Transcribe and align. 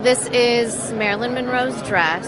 This 0.00 0.26
is 0.28 0.94
Marilyn 0.94 1.34
Monroe's 1.34 1.82
dress, 1.82 2.26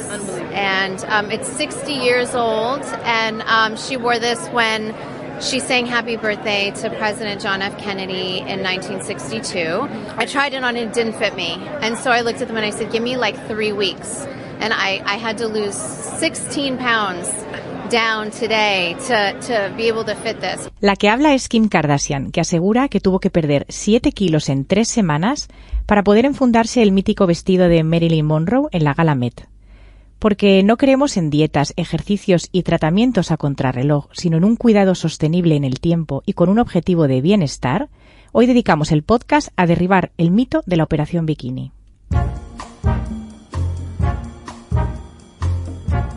and 0.52 1.02
um, 1.06 1.30
it's 1.30 1.48
60 1.48 1.90
years 1.90 2.34
old, 2.34 2.82
and 2.82 3.40
um, 3.46 3.78
she 3.78 3.96
wore 3.96 4.18
this 4.18 4.46
when 4.48 4.94
she 5.40 5.58
sang 5.58 5.86
Happy 5.86 6.16
Birthday 6.16 6.70
to 6.72 6.90
President 6.90 7.40
John 7.40 7.62
F. 7.62 7.78
Kennedy 7.78 8.40
in 8.40 8.62
1962. 8.62 9.88
I 10.18 10.26
tried 10.26 10.52
it 10.52 10.62
on 10.62 10.76
and 10.76 10.90
it 10.90 10.92
didn't 10.92 11.14
fit 11.14 11.34
me, 11.34 11.54
and 11.80 11.96
so 11.96 12.10
I 12.10 12.20
looked 12.20 12.42
at 12.42 12.48
them 12.48 12.58
and 12.58 12.66
I 12.66 12.70
said, 12.70 12.92
Give 12.92 13.02
me 13.02 13.16
like 13.16 13.42
three 13.46 13.72
weeks. 13.72 14.26
And 14.60 14.74
I, 14.74 15.02
I 15.06 15.16
had 15.16 15.38
to 15.38 15.48
lose 15.48 15.74
16 15.74 16.76
pounds 16.76 17.26
La 20.80 20.96
que 20.96 21.10
habla 21.10 21.34
es 21.34 21.48
Kim 21.48 21.68
Kardashian, 21.68 22.30
que 22.30 22.40
asegura 22.40 22.88
que 22.88 23.00
tuvo 23.00 23.20
que 23.20 23.28
perder 23.28 23.66
7 23.68 24.12
kilos 24.12 24.48
en 24.48 24.64
3 24.64 24.88
semanas 24.88 25.48
para 25.84 26.02
poder 26.02 26.24
enfundarse 26.24 26.82
el 26.82 26.90
mítico 26.90 27.26
vestido 27.26 27.68
de 27.68 27.84
Marilyn 27.84 28.24
Monroe 28.24 28.68
en 28.72 28.84
la 28.84 28.94
gala 28.94 29.14
Met. 29.14 29.46
Porque 30.18 30.62
no 30.62 30.78
creemos 30.78 31.18
en 31.18 31.28
dietas, 31.28 31.74
ejercicios 31.76 32.48
y 32.50 32.62
tratamientos 32.62 33.30
a 33.30 33.36
contrarreloj, 33.36 34.06
sino 34.12 34.38
en 34.38 34.44
un 34.44 34.56
cuidado 34.56 34.94
sostenible 34.94 35.56
en 35.56 35.64
el 35.64 35.78
tiempo 35.78 36.22
y 36.24 36.32
con 36.32 36.48
un 36.48 36.60
objetivo 36.60 37.08
de 37.08 37.20
bienestar, 37.20 37.90
hoy 38.32 38.46
dedicamos 38.46 38.90
el 38.90 39.02
podcast 39.02 39.48
a 39.56 39.66
derribar 39.66 40.12
el 40.16 40.30
mito 40.30 40.62
de 40.64 40.76
la 40.78 40.84
operación 40.84 41.26
bikini. 41.26 41.72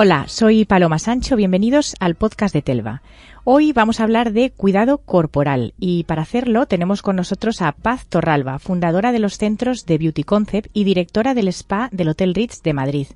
Hola, 0.00 0.26
soy 0.28 0.64
Paloma 0.64 1.00
Sancho, 1.00 1.34
bienvenidos 1.34 1.96
al 1.98 2.14
podcast 2.14 2.54
de 2.54 2.62
Telva. 2.62 3.02
Hoy 3.42 3.72
vamos 3.72 3.98
a 3.98 4.04
hablar 4.04 4.32
de 4.32 4.52
cuidado 4.52 4.98
corporal 4.98 5.74
y 5.76 6.04
para 6.04 6.22
hacerlo 6.22 6.66
tenemos 6.66 7.02
con 7.02 7.16
nosotros 7.16 7.60
a 7.62 7.72
Paz 7.72 8.06
Torralba, 8.06 8.60
fundadora 8.60 9.10
de 9.10 9.18
los 9.18 9.38
centros 9.38 9.86
de 9.86 9.98
Beauty 9.98 10.22
Concept 10.22 10.70
y 10.72 10.84
directora 10.84 11.34
del 11.34 11.48
spa 11.48 11.88
del 11.90 12.10
Hotel 12.10 12.32
Ritz 12.32 12.62
de 12.62 12.74
Madrid. 12.74 13.08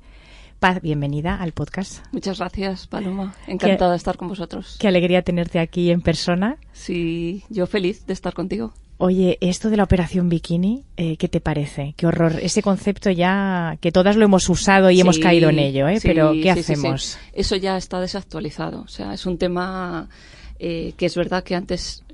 Paz, 0.58 0.82
bienvenida 0.82 1.36
al 1.36 1.52
podcast. 1.52 2.04
Muchas 2.10 2.40
gracias, 2.40 2.88
Paloma. 2.88 3.36
Encantada 3.46 3.92
de 3.92 3.96
estar 3.98 4.16
con 4.16 4.26
vosotros. 4.26 4.76
Qué 4.80 4.88
alegría 4.88 5.22
tenerte 5.22 5.60
aquí 5.60 5.92
en 5.92 6.00
persona. 6.00 6.56
Sí, 6.72 7.44
yo 7.48 7.68
feliz 7.68 8.06
de 8.06 8.12
estar 8.12 8.34
contigo. 8.34 8.74
Oye, 9.04 9.36
esto 9.40 9.68
de 9.68 9.76
la 9.76 9.82
operación 9.82 10.28
bikini, 10.28 10.84
eh, 10.96 11.16
¿qué 11.16 11.26
te 11.26 11.40
parece? 11.40 11.92
Qué 11.96 12.06
horror. 12.06 12.36
Ese 12.40 12.62
concepto 12.62 13.10
ya, 13.10 13.76
que 13.80 13.90
todas 13.90 14.14
lo 14.14 14.24
hemos 14.24 14.48
usado 14.48 14.92
y 14.92 15.00
hemos 15.00 15.18
caído 15.18 15.50
en 15.50 15.58
ello, 15.58 15.88
¿eh? 15.88 15.98
Sí, 15.98 16.06
Pero, 16.06 16.30
¿qué 16.34 16.54
sí, 16.54 16.60
hacemos? 16.60 17.18
Eso 17.32 17.56
ya 17.56 17.76
está 17.76 18.00
desactualizado. 18.00 18.82
O 18.82 18.86
sea, 18.86 19.12
es 19.12 19.26
un 19.26 19.38
tema 19.38 20.08
eh, 20.60 20.92
que 20.96 21.06
es 21.06 21.16
verdad 21.16 21.42
que 21.42 21.56
antes 21.56 22.04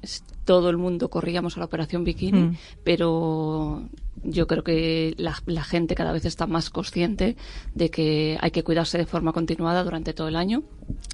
todo 0.46 0.70
el 0.70 0.78
mundo 0.78 1.10
corríamos 1.10 1.56
a 1.56 1.60
la 1.60 1.66
operación 1.66 2.04
bikini, 2.04 2.40
Mm. 2.40 2.56
pero 2.84 3.82
yo 4.22 4.46
creo 4.46 4.64
que 4.64 5.14
la, 5.16 5.36
la 5.46 5.64
gente 5.64 5.94
cada 5.94 6.12
vez 6.12 6.24
está 6.24 6.46
más 6.46 6.70
consciente 6.70 7.36
de 7.74 7.90
que 7.90 8.38
hay 8.40 8.50
que 8.50 8.64
cuidarse 8.64 8.98
de 8.98 9.06
forma 9.06 9.32
continuada 9.32 9.84
durante 9.84 10.12
todo 10.12 10.28
el 10.28 10.36
año. 10.36 10.62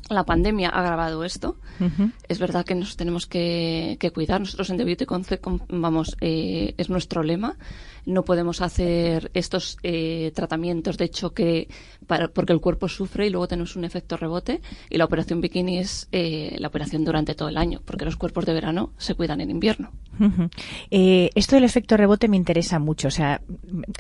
La 0.09 0.25
pandemia 0.25 0.71
ha 0.71 0.81
agravado 0.81 1.25
esto. 1.25 1.57
Es 2.29 2.39
verdad 2.39 2.65
que 2.65 2.75
nos 2.75 2.97
tenemos 2.97 3.27
que, 3.27 3.97
que 3.99 4.11
cuidar. 4.11 4.41
Nosotros 4.41 4.71
en 4.71 4.77
The 4.77 4.85
Beauty 4.85 5.07
Concept, 5.07 5.47
vamos, 5.69 6.17
eh, 6.21 6.75
es 6.77 6.91
nuestro 6.91 7.23
lema. 7.23 7.57
No 8.07 8.23
podemos 8.23 8.61
hacer 8.61 9.31
estos 9.33 9.79
eh, 9.83 10.31
tratamientos 10.35 10.99
de 10.99 11.09
choque 11.09 11.69
para, 12.07 12.29
porque 12.29 12.53
el 12.53 12.61
cuerpo 12.61 12.87
sufre 12.87 13.27
y 13.27 13.31
luego 13.31 13.49
tenemos 13.49 13.77
un 13.77 13.85
efecto 13.85 14.17
rebote. 14.17 14.61
Y 14.91 14.99
la 14.99 15.07
operación 15.07 15.41
bikini 15.41 15.79
es 15.79 16.09
eh, 16.13 16.55
la 16.59 16.69
operación 16.69 17.05
durante 17.05 17.35
todo 17.35 17.49
el 17.49 17.57
año, 17.57 17.81
porque 17.85 18.05
los 18.05 18.17
cuerpos 18.17 18.45
de 18.45 18.53
verano 18.53 18.93
se 18.99 19.15
cuidan 19.15 19.41
en 19.41 19.51
invierno. 19.51 19.91
Eh, 20.91 21.31
esto 21.35 21.57
del 21.57 21.65
efecto 21.65 21.97
rebote 21.97 22.29
me 22.29 22.37
interesa 22.37 22.79
mucho. 22.79 22.94
O 23.05 23.11
sea, 23.11 23.41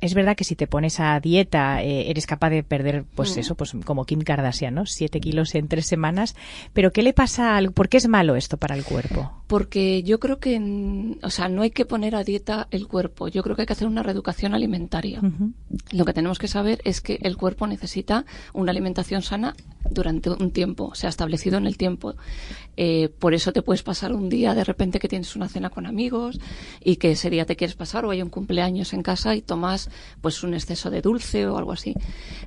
es 0.00 0.14
verdad 0.14 0.36
que 0.36 0.44
si 0.44 0.56
te 0.56 0.66
pones 0.66 1.00
a 1.00 1.18
dieta 1.20 1.82
eh, 1.82 2.10
eres 2.10 2.26
capaz 2.26 2.50
de 2.50 2.62
perder, 2.62 3.04
pues 3.14 3.36
Mm. 3.36 3.40
eso, 3.40 3.54
pues 3.54 3.72
como 3.84 4.04
Kim 4.04 4.20
Kardashian, 4.20 4.74
¿no? 4.74 4.86
Siete 4.86 5.20
kilos 5.20 5.54
en 5.54 5.68
tres 5.68 5.86
semanas. 5.86 6.36
Pero 6.72 6.92
¿qué 6.92 7.02
le 7.02 7.12
pasa 7.12 7.56
al, 7.56 7.72
por 7.72 7.88
qué 7.88 7.96
es 7.96 8.08
malo 8.08 8.36
esto 8.36 8.56
para 8.56 8.74
el 8.76 8.84
cuerpo? 8.84 9.32
Porque 9.46 10.02
yo 10.02 10.18
creo 10.20 10.38
que, 10.38 11.16
o 11.22 11.30
sea, 11.30 11.48
no 11.48 11.62
hay 11.62 11.70
que 11.70 11.84
poner 11.84 12.14
a 12.16 12.24
dieta 12.24 12.68
el 12.70 12.86
cuerpo. 12.86 13.28
Yo 13.28 13.42
creo 13.42 13.56
que 13.56 13.62
hay 13.62 13.66
que 13.66 13.72
hacer 13.74 13.88
una 13.88 14.02
reeducación 14.02 14.54
alimentaria. 14.54 15.20
Lo 15.92 16.04
que 16.04 16.12
tenemos 16.12 16.38
que 16.38 16.48
saber 16.48 16.80
es 16.84 17.00
que 17.00 17.18
el 17.22 17.36
cuerpo 17.36 17.66
necesita 17.66 18.24
una 18.52 18.70
alimentación 18.70 19.22
sana 19.22 19.54
durante 19.90 20.30
un 20.30 20.50
tiempo, 20.50 20.84
o 20.86 20.94
sea, 20.94 21.10
establecido 21.10 21.58
en 21.58 21.66
el 21.66 21.76
tiempo. 21.76 22.14
Eh, 22.76 23.08
por 23.18 23.34
eso 23.34 23.52
te 23.52 23.62
puedes 23.62 23.82
pasar 23.82 24.12
un 24.12 24.28
día 24.28 24.54
de 24.54 24.64
repente 24.64 24.98
que 24.98 25.08
tienes 25.08 25.36
una 25.36 25.48
cena 25.48 25.70
con 25.70 25.86
amigos 25.86 26.40
y 26.82 26.96
que 26.96 27.12
ese 27.12 27.30
día 27.30 27.44
te 27.44 27.54
quieres 27.56 27.76
pasar 27.76 28.04
o 28.04 28.10
hay 28.10 28.22
un 28.22 28.30
cumpleaños 28.30 28.64
en 28.82 29.02
casa 29.02 29.34
y 29.34 29.42
tomas 29.42 29.90
pues 30.20 30.42
un 30.42 30.54
exceso 30.54 30.90
de 30.90 31.00
dulce 31.00 31.46
o 31.46 31.56
algo 31.56 31.72
así. 31.72 31.94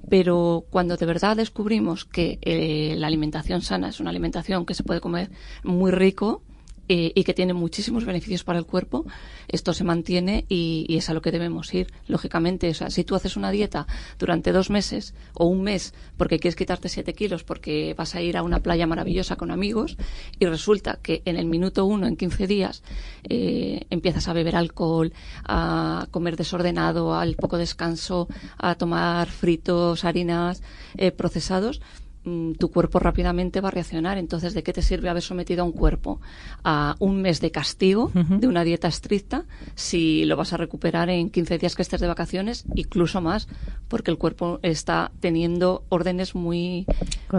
Pero 0.10 0.66
cuando 0.70 0.98
de 0.98 1.06
verdad 1.06 1.38
descubrimos 1.38 2.06
que 2.06 2.40
eh, 2.42 2.96
la 2.98 3.08
alimentación 3.08 3.62
sana 3.62 3.90
es 3.90 4.00
una 4.00 4.10
alimentación 4.10 4.66
que 4.66 4.74
se 4.74 4.84
puede 4.84 5.02
comer 5.02 5.32
muy 5.64 5.92
rico, 5.92 6.44
y 6.88 7.24
que 7.24 7.34
tiene 7.34 7.54
muchísimos 7.54 8.06
beneficios 8.06 8.44
para 8.44 8.60
el 8.60 8.66
cuerpo, 8.66 9.06
esto 9.48 9.74
se 9.74 9.84
mantiene 9.84 10.46
y, 10.48 10.86
y 10.88 10.98
es 10.98 11.10
a 11.10 11.14
lo 11.14 11.22
que 11.22 11.32
debemos 11.32 11.74
ir. 11.74 11.88
Lógicamente, 12.08 12.70
o 12.70 12.74
sea, 12.74 12.90
si 12.90 13.04
tú 13.04 13.16
haces 13.16 13.36
una 13.36 13.52
dieta 13.52 13.88
durante 14.18 14.52
dos 14.52 14.70
meses 14.70 15.14
o 15.34 15.46
un 15.46 15.64
mes 15.64 15.94
porque 16.18 16.40
quieres 16.40 16.56
quitarte 16.56 16.90
siete 16.90 17.14
kilos 17.14 17.44
porque 17.44 17.94
vas 17.98 18.16
a 18.16 18.22
ir 18.22 18.38
a 18.38 18.44
una 18.44 18.60
playa 18.60 18.88
maravillosa 18.88 19.36
con 19.36 19.52
amigos 19.52 19.98
y 20.40 20.46
resulta 20.46 21.00
que 21.02 21.22
en 21.26 21.38
el 21.38 21.46
minuto 21.46 21.86
uno, 21.86 22.08
en 22.08 22.16
15 22.16 22.48
días, 22.48 22.84
eh, 23.30 23.86
empiezas 23.90 24.28
a 24.28 24.34
beber 24.34 24.56
alcohol, 24.56 25.14
a 25.44 26.08
comer 26.12 26.36
desordenado, 26.36 27.16
al 27.16 27.36
poco 27.36 27.58
descanso, 27.58 28.28
a 28.58 28.76
tomar 28.76 29.28
fritos, 29.28 30.06
harinas, 30.06 30.62
eh, 30.98 31.12
procesados, 31.12 31.82
mm, 32.28 32.54
tu 32.54 32.70
cuerpo 32.72 33.00
rápidamente 33.00 33.62
va 33.62 33.70
a 33.70 33.72
reaccionar. 33.72 34.18
Entonces, 34.18 34.54
¿de 34.54 34.64
qué 34.64 34.74
te 34.74 34.82
sirve 34.82 35.10
haber 35.10 35.24
sometido 35.24 35.62
a 35.62 35.66
un 35.66 35.72
cuerpo 35.72 36.20
a 36.64 36.96
un 37.00 37.22
mes 37.22 37.40
de 37.42 37.52
castigo, 37.52 38.12
de 38.14 38.48
una 38.48 38.64
dieta 38.64 38.88
estricta, 38.88 39.46
si 39.76 40.26
lo 40.26 40.36
vas 40.36 40.54
a 40.54 40.58
recuperar 40.58 41.10
en 41.10 41.30
15 41.30 41.58
días 41.58 41.76
que 41.76 41.82
estés 41.82 42.02
de 42.02 42.08
vacaciones, 42.08 42.66
incluso 42.76 43.22
más, 43.22 43.48
porque 43.88 44.12
el 44.12 44.18
cuerpo 44.18 44.60
está 44.64 45.12
teniendo 45.20 45.84
órdenes 45.90 46.36
muy, 46.36 46.86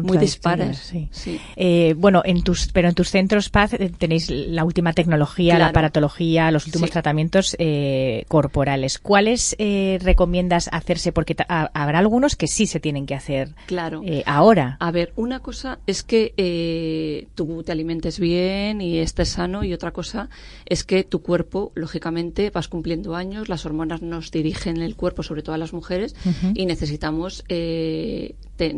muy 0.03 0.17
dispares. 0.19 0.79
Sí. 0.79 1.09
Sí. 1.11 1.39
Eh, 1.57 1.95
bueno, 1.99 2.23
en 2.25 2.43
tus, 2.43 2.69
pero 2.73 2.89
en 2.89 2.95
tus 2.95 3.11
centros 3.11 3.51
Paz 3.51 3.75
eh, 3.75 3.91
tenéis 3.97 4.31
la 4.31 4.65
última 4.65 4.93
tecnología, 4.93 5.55
la 5.55 5.59
Claro. 5.59 5.71
aparatología, 5.71 6.51
los 6.51 6.65
últimos 6.67 6.89
Sí. 6.89 6.93
tratamientos 6.93 7.55
eh, 7.59 8.25
corporales. 8.29 8.99
¿Cuáles 8.99 9.55
eh, 9.59 9.99
recomiendas 10.03 10.69
hacerse? 10.73 11.13
Porque 11.13 11.37
habrá 11.49 11.99
algunos 11.99 12.37
que 12.37 12.47
sí 12.47 12.67
se 12.67 12.81
tienen 12.81 13.05
que 13.07 13.15
hacer 13.15 13.51
Claro. 13.67 14.01
eh, 14.05 14.23
ahora. 14.27 14.77
A 14.81 14.93
ver, 14.93 15.13
una 15.17 15.41
cosa 15.41 15.81
es 15.87 16.05
que 16.05 16.35
eh, 16.37 17.27
tú 17.35 17.63
te 17.65 17.73
alimentes 17.73 18.21
bien 18.21 18.81
y 18.81 18.99
estés 18.99 19.31
sano 19.31 19.65
y 19.65 19.73
otra 19.73 19.93
cosa 19.93 20.31
es 20.67 20.85
que 20.85 21.03
tu 21.03 21.21
cuerpo, 21.21 21.73
lógicamente, 21.75 22.51
vas 22.51 22.69
cumpliendo 22.69 23.17
años, 23.17 23.49
las 23.49 23.67
hormonas 23.67 24.03
nos 24.03 24.31
dirigen 24.31 24.77
el 24.77 24.95
cuerpo, 24.95 25.25
sobre 25.25 25.43
todo 25.43 25.55
a 25.55 25.59
las 25.59 25.73
mujeres, 25.73 26.15
y 26.55 26.67
necesitamos 26.67 27.45
eh, 27.49 28.35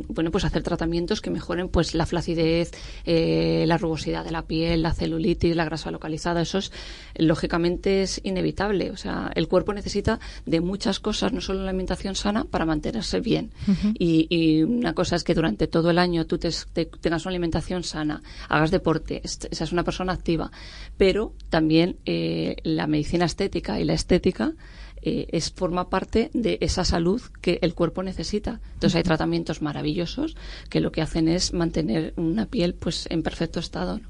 bueno, 0.09 0.31
pues 0.31 0.45
hacer 0.45 0.63
tratamientos 0.63 1.21
que 1.21 1.31
mejoren 1.31 1.69
pues 1.69 1.95
la 1.95 2.07
flacidez, 2.07 2.71
eh, 3.07 3.65
la 3.67 3.79
rugosidad 3.79 4.25
de 4.25 4.31
la 4.31 4.43
piel, 4.43 4.83
la 4.83 4.93
celulitis, 4.93 5.57
la 5.57 5.65
grasa 5.65 5.91
localizada. 5.91 6.43
Eso 6.43 6.59
es, 6.59 6.73
lógicamente, 7.17 8.03
es 8.03 8.21
inevitable. 8.25 8.91
O 8.91 8.97
sea, 8.97 9.31
el 9.35 9.49
cuerpo 9.49 9.73
necesita 9.73 10.21
de 10.47 10.61
muchas 10.61 11.01
cosas, 11.01 11.33
no 11.33 11.41
solo 11.41 11.63
la 11.63 11.71
alimentación 11.71 12.15
sana, 12.15 12.45
para 12.45 12.65
mantenerse 12.67 13.21
bien. 13.21 13.51
y, 13.99 14.27
y 14.31 14.63
una 14.63 14.93
cosa 14.95 15.17
es 15.17 15.25
que 15.25 15.35
durante 15.35 15.67
todo 15.67 15.91
el 15.91 15.99
año 15.99 16.27
tú 16.27 16.39
te- 16.39 16.51
te- 16.73 16.87
tengas 16.87 17.25
una 17.25 17.31
alimentación 17.31 17.83
sana, 17.85 18.23
hagas 18.49 18.71
deporte, 18.71 19.23
seas 19.25 19.73
una 19.73 19.85
persona 19.85 20.13
activa, 20.13 20.51
pero 20.97 21.33
también 21.49 21.97
eh, 22.05 22.57
la 22.63 22.87
medicina 22.87 23.25
estética 23.27 23.81
y 23.81 23.85
la 23.85 23.95
estética 23.95 24.53
eh, 25.03 25.27
es 25.33 25.51
forma 25.51 25.89
parte 25.89 26.31
de 26.35 26.59
esa 26.61 26.85
salud 26.85 27.21
que 27.41 27.59
el 27.63 27.75
cuerpo 27.75 28.03
necesita. 28.03 28.61
Entonces 28.75 28.97
hay 28.97 29.03
tratamientos 29.03 29.63
maravillosos 29.63 30.37
que 30.69 30.81
lo 30.81 30.93
que 30.93 31.03
hacen 31.03 31.29
es 31.29 31.53
mantener 31.53 32.13
una 32.17 32.47
piel 32.47 32.75
pues 32.75 33.07
en 33.11 33.23
perfecto 33.23 33.61
estado. 33.61 33.99
¿no? 33.99 34.09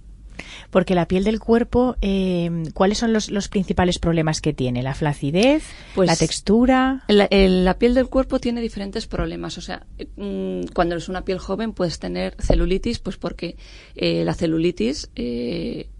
Porque 0.70 0.94
la 0.94 1.06
piel 1.06 1.22
del 1.24 1.38
cuerpo, 1.38 1.96
eh, 2.00 2.62
¿cuáles 2.72 2.96
son 2.96 3.12
los, 3.12 3.30
los 3.30 3.48
principales 3.48 3.98
problemas 3.98 4.40
que 4.40 4.54
tiene? 4.54 4.82
¿La 4.82 4.94
flacidez? 4.94 5.64
Pues- 5.94 6.06
¿La 6.06 6.16
textura? 6.16 7.04
La, 7.08 7.26
el- 7.26 7.64
la 7.66 7.78
piel 7.78 7.92
del 7.94 8.06
cuerpo 8.08 8.38
tiene 8.38 8.62
diferentes 8.62 9.06
problemas. 9.06 9.58
O 9.58 9.60
sea, 9.60 9.84
eh, 9.98 10.06
mm, 10.16 10.72
cuando 10.72 10.94
eres 10.94 11.10
una 11.10 11.24
piel 11.26 11.38
joven 11.38 11.72
puedes 11.74 11.98
tener 11.98 12.36
celulitis, 12.38 13.00
pues 13.00 13.18
porque 13.18 13.56
eh, 13.96 14.24
la 14.24 14.32
celulitis 14.32 15.10
eh, 15.14 15.90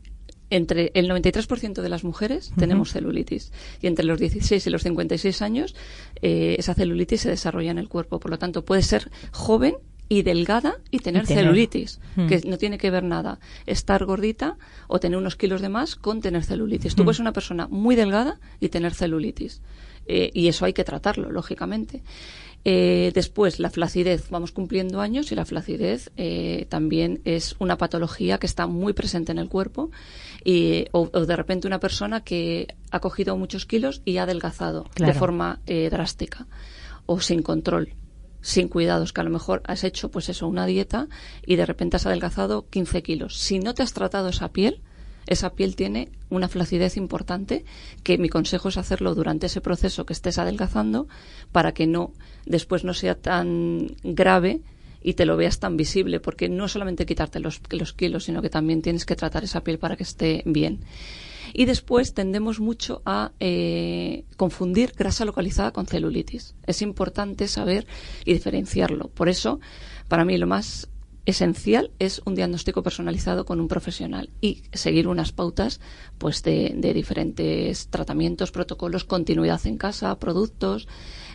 entre 0.51 0.91
el 0.95 1.09
93% 1.09 1.81
de 1.81 1.89
las 1.89 2.05
mujeres 2.05 2.53
tenemos 2.59 2.93
celulitis 2.93 3.53
y 3.81 3.87
entre 3.87 4.05
los 4.05 4.19
16 4.19 4.67
y 4.67 4.71
los 4.71 4.83
56 4.83 5.43
años 5.43 5.75
eh, 6.23 6.57
esa 6.59 6.75
celulitis 6.75 7.23
se 7.23 7.31
desarrolla 7.31 7.71
en 7.71 7.79
el 7.79 7.89
cuerpo. 7.89 8.19
Por 8.21 8.31
lo 8.31 8.39
tanto, 8.39 8.65
puede 8.65 8.83
ser 8.83 9.11
joven 9.33 9.77
y 10.09 10.23
delgada 10.23 10.79
y 10.91 10.99
tener, 10.99 11.25
celulitis, 11.25 12.01
Mm. 12.17 12.27
que 12.27 12.41
no 12.45 12.59
tiene 12.59 12.79
que 12.79 12.91
ver 12.91 13.05
nada 13.05 13.39
estar 13.67 14.05
gordita 14.05 14.57
o 14.89 14.99
tener 14.99 15.17
unos 15.17 15.37
kilos 15.37 15.61
de 15.61 15.69
más 15.69 15.95
con 15.95 16.21
tener 16.21 16.43
celulitis. 16.43 16.97
Tú 16.97 17.05
puedes 17.05 17.19
ser 17.19 17.23
una 17.23 17.33
persona 17.33 17.69
muy 17.69 17.95
delgada 17.95 18.41
y 18.59 18.71
tener 18.71 18.93
celulitis. 18.93 19.63
Eh, 20.07 20.31
y 20.35 20.49
eso 20.49 20.65
hay 20.65 20.73
que 20.73 20.83
tratarlo, 20.83 21.31
lógicamente. 21.31 22.03
Eh, 22.65 23.13
después, 23.15 23.59
la 23.61 23.71
flacidez. 23.71 24.29
Vamos 24.31 24.51
cumpliendo 24.53 25.01
años 25.01 25.31
y 25.31 25.35
la 25.35 25.45
flacidez 25.45 26.11
eh, 26.17 26.67
también 26.69 27.21
es 27.25 27.55
una 27.59 27.79
patología 27.79 28.39
que 28.39 28.47
está 28.47 28.67
muy 28.67 28.93
presente 28.93 29.31
en 29.33 29.39
el 29.39 29.49
cuerpo. 29.49 29.91
Y, 30.45 30.87
o, 30.93 31.11
o 31.13 31.27
de 31.27 31.37
repente 31.37 31.67
una 31.67 31.81
persona 31.81 32.23
que 32.23 32.75
ha 32.91 33.01
cogido 33.01 33.37
muchos 33.37 33.67
kilos 33.67 34.03
y 34.05 34.17
ha 34.19 34.23
adelgazado 34.25 34.85
Claro. 34.95 35.13
de 35.13 35.19
forma 35.19 35.61
eh, 35.67 35.89
drástica 35.91 36.47
o 37.07 37.21
sin 37.21 37.43
control 37.43 37.95
sin 38.43 38.69
cuidados, 38.69 39.13
que 39.13 39.21
a 39.21 39.25
lo 39.25 39.29
mejor 39.31 39.61
has 39.67 39.85
hecho 39.85 40.11
pues 40.11 40.31
eso, 40.31 40.49
una 40.49 40.65
dieta 40.65 41.09
y 41.45 41.57
de 41.57 41.67
repente 41.67 41.97
has 41.97 42.07
adelgazado 42.07 42.67
15 42.71 43.03
kilos. 43.03 43.37
Si 43.39 43.59
no 43.59 43.75
te 43.75 43.83
has 43.83 43.93
tratado 43.93 44.31
esa 44.31 44.49
piel, 44.49 44.81
esa 45.27 45.51
piel 45.53 45.77
tiene 45.77 46.11
una 46.31 46.49
flacidez 46.49 46.97
importante 46.97 47.67
que 48.03 48.17
mi 48.17 48.31
consejo 48.31 48.71
es 48.71 48.79
hacerlo 48.79 49.15
durante 49.15 49.45
ese 49.47 49.61
proceso 49.61 50.07
que 50.07 50.15
estés 50.15 50.39
adelgazando 50.39 51.07
para 51.53 51.73
que 51.73 51.87
no 51.87 52.13
después 52.47 52.83
no 52.83 52.95
sea 52.95 53.15
tan 53.15 53.89
grave 54.03 54.63
y 55.03 55.15
te 55.15 55.27
lo 55.27 55.37
veas 55.37 55.59
tan 55.59 55.77
visible, 55.77 56.21
porque 56.21 56.49
no 56.49 56.69
solamente 56.69 57.07
quitarte 57.07 57.41
los, 57.41 57.61
los 57.71 57.93
kilos, 57.93 58.25
sino 58.25 58.43
que 58.43 58.51
también 58.51 58.83
tienes 58.83 59.07
que 59.07 59.17
tratar 59.17 59.45
esa 59.45 59.65
piel 59.65 59.79
para 59.79 59.97
que 59.97 60.03
esté 60.03 60.43
bien. 60.45 60.81
Y 61.53 61.65
después 61.65 62.15
tendemos 62.15 62.61
mucho 62.61 63.03
a 63.05 63.33
eh, 63.41 64.25
confundir 64.37 64.93
grasa 64.97 65.25
localizada 65.25 65.73
con 65.73 65.87
celulitis. 65.87 66.55
Es 66.67 66.83
importante 66.83 67.49
saber 67.49 67.87
y 68.25 68.33
diferenciarlo. 68.33 69.09
Por 69.09 69.29
eso, 69.29 69.59
para 70.09 70.25
mí 70.25 70.37
lo 70.39 70.47
más 70.47 70.89
esencial 71.27 71.91
es 71.99 72.23
un 72.25 72.35
diagnóstico 72.35 72.83
personalizado 72.83 73.45
con 73.45 73.61
un 73.61 73.69
profesional 73.69 74.31
y 74.41 74.63
seguir 74.73 75.07
unas 75.07 75.33
pautas 75.33 75.81
pues 76.19 76.43
de, 76.43 76.73
de 76.77 76.95
diferentes 76.95 77.89
tratamientos, 77.89 78.51
protocolos, 78.51 79.05
continuidad 79.05 79.61
en 79.67 79.77
casa, 79.77 80.19
productos, 80.19 80.89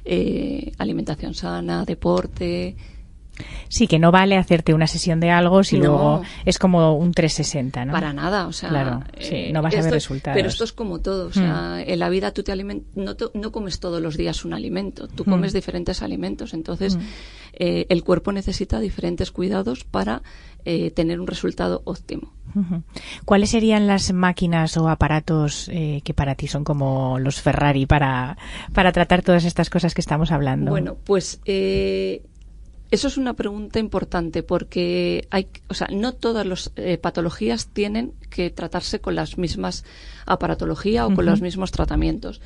eh, 0.03 0.71
alimentación 0.77 1.33
sana, 1.33 1.85
deporte, 1.85 2.75
Sí, 3.67 3.87
que 3.87 3.99
no 3.99 4.11
vale 4.11 4.37
hacerte 4.37 4.73
una 4.73 4.87
sesión 4.87 5.19
de 5.19 5.29
algo 5.31 5.63
si 5.63 5.77
No. 5.77 5.85
luego 5.85 6.21
es 6.45 6.57
como 6.59 6.95
un 6.97 7.11
360, 7.13 7.85
¿no? 7.85 7.91
Para 7.91 8.13
nada, 8.13 8.47
o 8.47 8.53
sea, 8.53 8.69
Claro, 8.69 9.03
sí, 9.19 9.35
eh, 9.35 9.49
no 9.53 9.61
vas 9.61 9.75
a 9.75 9.81
ver 9.81 9.93
resultados. 9.93 10.35
Pero 10.37 10.47
esto 10.47 10.63
es 10.63 10.71
como 10.73 11.01
todo, 11.01 11.27
o 11.27 11.33
sea, 11.33 11.81
en 11.85 11.99
la 11.99 12.09
vida 12.09 12.31
tú 12.31 12.43
te 12.43 12.53
alimen- 12.53 12.83
no, 12.95 13.15
te- 13.15 13.25
no 13.33 13.51
comes 13.51 13.79
todos 13.79 14.01
los 14.01 14.15
días 14.17 14.45
un 14.45 14.53
alimento, 14.53 15.07
tú 15.07 15.25
comes 15.25 15.51
diferentes 15.53 16.01
alimentos, 16.01 16.53
entonces 16.53 16.97
eh, 17.53 17.85
el 17.89 18.03
cuerpo 18.03 18.31
necesita 18.31 18.79
diferentes 18.79 19.31
cuidados 19.31 19.83
para 19.83 20.21
eh, 20.63 20.91
tener 20.91 21.19
un 21.19 21.27
resultado 21.27 21.81
óptimo. 21.85 22.31
¿Cuáles 23.25 23.49
serían 23.49 23.85
las 23.85 24.13
máquinas 24.13 24.77
o 24.77 24.87
aparatos 24.87 25.69
eh, 25.73 26.01
que 26.05 26.13
para 26.13 26.35
ti 26.35 26.47
son 26.47 26.63
como 26.63 27.19
los 27.19 27.41
Ferrari 27.41 27.85
para, 27.85 28.37
para 28.73 28.93
tratar 28.93 29.21
todas 29.23 29.43
estas 29.43 29.69
cosas 29.69 29.93
que 29.93 29.99
estamos 30.01 30.31
hablando? 30.31 30.71
Bueno, 30.71 30.95
pues 31.03 31.41
eh, 31.45 32.23
eso 32.95 33.07
es 33.09 33.17
una 33.17 33.33
pregunta 33.33 33.77
importante 33.79 34.41
porque 34.41 35.27
hay, 35.29 35.47
o 35.67 35.73
sea, 35.73 35.87
no 35.91 36.13
todas 36.13 36.45
las 36.45 36.71
eh, 36.77 36.97
patologías 36.97 37.67
tienen 37.67 38.13
que 38.29 38.49
tratarse 38.49 38.99
con 38.99 39.15
las 39.15 39.37
mismas 39.37 39.83
aparatología 40.25 41.05
o 41.05 41.13
con 41.13 41.25
los 41.25 41.41
mismos 41.41 41.71
tratamientos. 41.71 42.41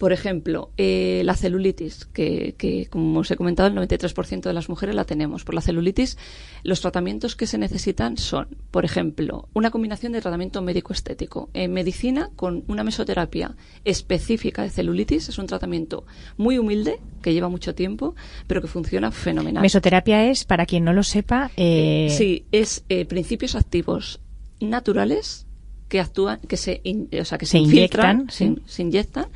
Por 0.00 0.14
ejemplo, 0.14 0.70
eh, 0.78 1.20
la 1.26 1.34
celulitis, 1.36 2.06
que, 2.06 2.54
que, 2.56 2.86
como 2.86 3.20
os 3.20 3.30
he 3.30 3.36
comentado, 3.36 3.68
el 3.68 3.74
93% 3.74 4.40
de 4.40 4.54
las 4.54 4.70
mujeres 4.70 4.94
la 4.94 5.04
tenemos. 5.04 5.44
Por 5.44 5.54
la 5.54 5.60
celulitis, 5.60 6.16
los 6.62 6.80
tratamientos 6.80 7.36
que 7.36 7.46
se 7.46 7.58
necesitan 7.58 8.16
son, 8.16 8.48
por 8.70 8.86
ejemplo, 8.86 9.50
una 9.52 9.70
combinación 9.70 10.12
de 10.12 10.22
tratamiento 10.22 10.62
médico-estético. 10.62 11.50
En 11.52 11.74
medicina, 11.74 12.30
con 12.34 12.64
una 12.66 12.82
mesoterapia 12.82 13.54
específica 13.84 14.62
de 14.62 14.70
celulitis, 14.70 15.28
es 15.28 15.36
un 15.36 15.46
tratamiento 15.46 16.06
muy 16.38 16.56
humilde, 16.56 16.98
que 17.20 17.34
lleva 17.34 17.50
mucho 17.50 17.74
tiempo, 17.74 18.14
pero 18.46 18.62
que 18.62 18.68
funciona 18.68 19.10
fenomenal. 19.10 19.60
Mesoterapia 19.60 20.24
es, 20.30 20.46
para 20.46 20.64
quien 20.64 20.82
no 20.84 20.94
lo 20.94 21.02
sepa, 21.02 21.50
eh, 21.58 22.08
Sí, 22.16 22.46
es 22.52 22.84
eh, 22.88 23.04
principios 23.04 23.54
activos 23.54 24.20
naturales 24.60 25.46
que 25.88 26.00
actúan, 26.00 26.40
que 26.48 26.56
se, 26.56 26.80
in- 26.84 27.10
o 27.20 27.24
sea, 27.26 27.36
que 27.36 27.44
se, 27.44 27.52
Se 27.52 27.58
infiltran, 27.58 28.16
inyectan, 28.20 28.30
sí. 28.30 28.62
se, 28.66 28.72
se 28.76 28.82
inyectan 28.82 29.26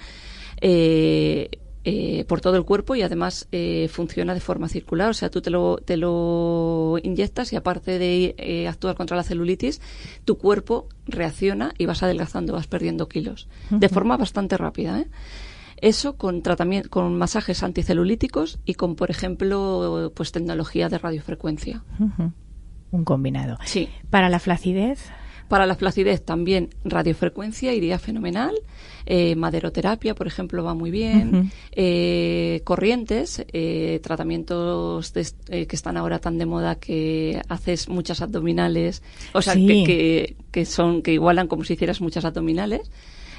eh, 0.67 1.51
eh, 1.87 2.25
por 2.27 2.41
todo 2.41 2.57
el 2.57 2.65
cuerpo 2.65 2.95
y 2.95 3.03
además 3.03 3.47
eh, 3.53 3.89
funciona 3.93 4.33
de 4.33 4.41
forma 4.41 4.71
circular. 4.71 5.11
O 5.11 5.13
sea, 5.13 5.29
tú 5.29 5.43
te 5.43 5.51
lo, 5.51 5.77
te 5.77 5.99
lo 5.99 6.97
inyectas 7.03 7.53
y 7.53 7.57
aparte 7.57 7.99
de 7.99 8.35
eh, 8.39 8.67
actuar 8.67 8.97
contra 8.97 9.19
la 9.19 9.23
celulitis, 9.23 9.83
tu 10.25 10.39
cuerpo 10.39 10.89
reacciona 11.07 11.75
y 11.77 11.85
vas 11.85 12.03
adelgazando, 12.03 12.55
vas 12.55 12.67
perdiendo 12.67 13.07
kilos 13.07 13.49
de 13.69 13.91
forma 13.91 14.17
bastante 14.17 14.57
rápida. 14.57 15.05
Eso 15.77 16.17
con 16.17 16.41
tratamiento, 16.41 16.89
con 16.89 17.19
masajes 17.19 17.63
anticelulíticos 17.63 18.61
y 18.65 18.75
con, 18.75 18.97
por 18.97 19.11
ejemplo, 19.11 20.11
pues 20.17 20.33
tecnología 20.33 20.89
de 20.89 20.97
radiofrecuencia. 20.97 21.85
un 22.91 23.05
combinado. 23.05 23.59
Sí. 23.67 23.91
Para 24.09 24.31
la 24.31 24.39
flacidez, 24.39 25.11
Para 25.55 25.67
la 25.67 25.77
flacidez 25.77 26.25
también 26.25 26.71
radiofrecuencia 26.85 27.73
iría 27.73 28.01
fenomenal. 28.01 28.57
Eh, 29.07 29.37
maderoterapia, 29.37 30.13
por 30.17 30.27
ejemplo, 30.27 30.65
va 30.65 30.75
muy 30.75 30.91
bien. 30.91 31.53
Eh, 31.71 32.61
corrientes, 32.65 33.45
eh, 33.53 34.01
tratamientos 34.03 35.13
de 35.13 35.29
eh, 35.51 35.67
que 35.69 35.77
están 35.77 35.97
ahora 35.97 36.19
tan 36.19 36.39
de 36.39 36.47
moda 36.47 36.75
que 36.75 37.41
haces 37.49 37.89
muchas 37.89 38.21
abdominales, 38.21 39.05
o 39.33 39.43
sea, 39.43 39.55
Sí. 39.55 39.65
que, 39.65 39.85
que, 39.85 40.37
que 40.51 40.65
son 40.65 41.03
que 41.03 41.13
igualan 41.13 41.47
como 41.47 41.63
si 41.63 41.75
hicieras 41.75 42.01
muchas 42.01 42.25
abdominales. 42.25 42.91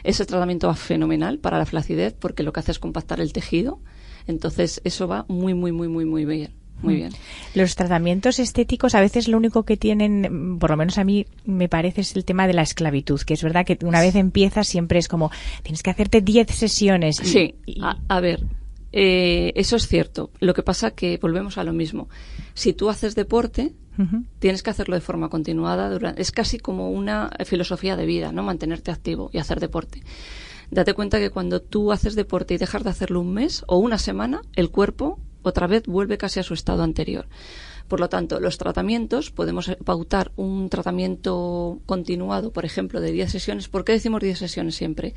Ese 0.05 0.25
tratamiento 0.25 0.67
va 0.67 0.75
fenomenal 0.75 1.39
para 1.39 1.57
la 1.57 1.65
flacidez 1.65 2.13
porque 2.17 2.43
lo 2.43 2.53
que 2.53 2.61
hace 2.61 2.71
es 2.71 2.79
compactar 2.79 3.19
el 3.19 3.33
tejido. 3.33 3.79
Entonces, 4.25 4.79
eso 4.85 5.09
va 5.09 5.25
muy, 5.27 5.53
muy, 5.53 5.73
muy, 5.73 5.89
muy, 5.89 6.05
muy 6.05 6.23
bien. 6.23 6.51
Muy 6.81 6.95
bien. 6.95 7.11
los 7.55 7.75
tratamientos 7.75 8.37
estéticos 8.39 8.95
a 8.95 9.01
veces 9.01 9.27
lo 9.27 9.37
único 9.37 9.63
que 9.63 9.77
tienen, 9.77 10.57
por 10.59 10.69
lo 10.71 10.77
menos 10.77 10.97
a 10.97 11.03
mí 11.03 11.25
me 11.45 11.67
parece, 11.69 12.01
es 12.01 12.15
el 12.15 12.25
tema 12.25 12.47
de 12.47 12.53
la 12.53 12.61
esclavitud, 12.61 13.19
que 13.21 13.33
es 13.33 13.41
verdad 13.43 13.65
que 13.65 13.77
una 13.83 14.01
vez 14.01 14.15
empiezas 14.15 14.67
siempre 14.67 14.99
es 14.99 15.07
como, 15.07 15.31
tienes 15.63 15.81
que 15.81 15.89
hacerte 15.89 16.21
10 16.21 16.47
sesiones. 16.53 17.19
y- 17.21 17.25
Sí, 17.25 17.55
y- 17.65 17.81
a, 17.81 17.97
a 18.07 18.19
ver, 18.19 18.43
eh, 18.91 19.51
eso 19.55 19.75
es 19.75 19.87
cierto. 19.87 20.29
Lo 20.39 20.53
que 20.53 20.63
pasa 20.63 20.91
que 20.91 21.17
volvemos 21.21 21.57
a 21.57 21.63
lo 21.63 21.73
mismo. 21.73 22.07
Si 22.53 22.73
tú 22.73 22.89
haces 22.89 23.15
deporte, 23.15 23.73
tienes 24.39 24.61
que 24.61 24.69
hacerlo 24.69 24.95
de 24.95 25.01
forma 25.01 25.29
continuada. 25.29 25.89
Durante, 25.89 26.21
es 26.21 26.31
casi 26.31 26.59
como 26.59 26.91
una 26.91 27.29
filosofía 27.45 27.95
de 27.95 28.05
vida, 28.05 28.31
¿no? 28.33 28.43
Mantenerte 28.43 28.91
activo 28.91 29.29
y 29.33 29.37
hacer 29.37 29.59
deporte. 29.61 30.01
Date 30.69 30.93
cuenta 30.93 31.19
que 31.19 31.29
cuando 31.29 31.61
tú 31.61 31.91
haces 31.91 32.15
deporte 32.15 32.53
y 32.53 32.57
dejas 32.57 32.83
de 32.83 32.89
hacerlo 32.89 33.21
un 33.21 33.33
mes 33.33 33.63
o 33.67 33.77
una 33.77 33.97
semana, 33.97 34.41
el 34.55 34.69
cuerpo 34.69 35.17
otra 35.49 35.67
vez 35.67 35.83
vuelve 35.85 36.17
casi 36.17 36.39
a 36.39 36.43
su 36.43 36.53
estado 36.53 36.83
anterior. 36.83 37.27
Por 37.87 37.99
lo 37.99 38.09
tanto, 38.09 38.39
los 38.39 38.57
tratamientos, 38.57 39.29
podemos 39.29 39.71
pautar 39.83 40.31
un 40.35 40.69
tratamiento 40.69 41.79
continuado, 41.85 42.51
por 42.51 42.65
ejemplo, 42.65 42.99
de 42.99 43.11
10 43.11 43.31
sesiones. 43.31 43.69
¿Por 43.69 43.85
qué 43.85 43.93
decimos 43.93 44.21
10 44.21 44.39
sesiones 44.39 44.75
siempre? 44.75 45.13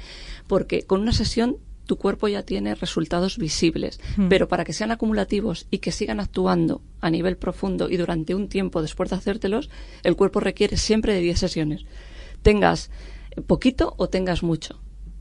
Porque 0.46 0.82
con 0.82 1.00
una 1.00 1.12
sesión 1.12 1.56
tu 1.86 1.96
cuerpo 1.96 2.28
ya 2.28 2.42
tiene 2.42 2.74
resultados 2.74 3.38
visibles, 3.38 3.98
pero 4.28 4.46
para 4.46 4.66
que 4.66 4.74
sean 4.74 4.90
acumulativos 4.90 5.66
y 5.70 5.78
que 5.78 5.90
sigan 5.90 6.20
actuando 6.20 6.82
a 7.00 7.08
nivel 7.08 7.38
profundo 7.38 7.88
y 7.88 7.96
durante 7.96 8.34
un 8.34 8.48
tiempo 8.50 8.82
después 8.82 9.08
de 9.08 9.16
hacértelos, 9.16 9.70
el 10.02 10.14
cuerpo 10.14 10.40
requiere 10.40 10.76
siempre 10.76 11.14
de 11.14 11.20
10 11.20 11.38
sesiones. 11.38 11.86
Tengas 12.42 12.90
poquito 13.46 13.94
o 13.96 14.10
tengas 14.10 14.42
mucho. 14.42 14.78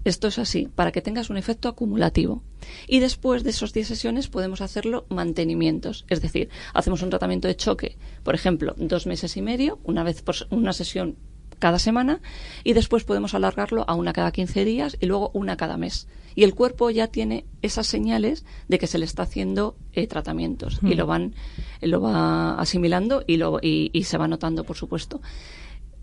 Esto 0.07 0.29
es 0.29 0.39
así, 0.39 0.69
para 0.73 0.93
que 0.93 1.01
tengas 1.01 1.29
un 1.29 1.35
efecto 1.35 1.67
acumulativo. 1.67 2.41
Y 2.87 2.99
después 2.99 3.43
de 3.43 3.49
esos 3.49 3.73
10 3.73 3.89
sesiones 3.89 4.29
podemos 4.29 4.61
hacerlo 4.61 5.05
mantenimientos. 5.09 6.05
Es 6.07 6.21
decir, 6.21 6.47
hacemos 6.73 7.01
un 7.01 7.09
tratamiento 7.09 7.49
de 7.49 7.57
choque, 7.57 7.97
por 8.23 8.33
ejemplo, 8.33 8.73
dos 8.77 9.05
meses 9.05 9.35
y 9.35 9.41
medio, 9.41 9.79
una 9.83 10.03
vez 10.03 10.21
por 10.21 10.35
una 10.49 10.71
sesión 10.71 11.17
cada 11.59 11.77
semana, 11.77 12.21
y 12.63 12.71
después 12.71 13.03
podemos 13.03 13.33
alargarlo 13.33 13.83
a 13.85 13.95
una 13.95 14.13
cada 14.13 14.31
15 14.31 14.63
días 14.63 14.95
y 15.01 15.07
luego 15.07 15.29
una 15.33 15.57
cada 15.57 15.75
mes. 15.75 16.07
Y 16.35 16.45
el 16.45 16.55
cuerpo 16.55 16.89
ya 16.89 17.07
tiene 17.07 17.43
esas 17.61 17.87
señales 17.87 18.45
de 18.69 18.79
que 18.79 18.87
se 18.87 18.99
le 18.99 19.05
está 19.05 19.23
haciendo 19.23 19.75
eh, 19.91 20.07
tratamientos 20.07 20.79
y 20.83 20.95
lo 20.95 21.05
van 21.05 21.35
lo 21.81 21.99
va 21.99 22.57
asimilando 22.57 23.25
y, 23.27 23.35
lo, 23.35 23.59
y, 23.61 23.89
y 23.91 24.05
se 24.05 24.17
va 24.17 24.29
notando, 24.29 24.63
por 24.63 24.77
supuesto 24.77 25.19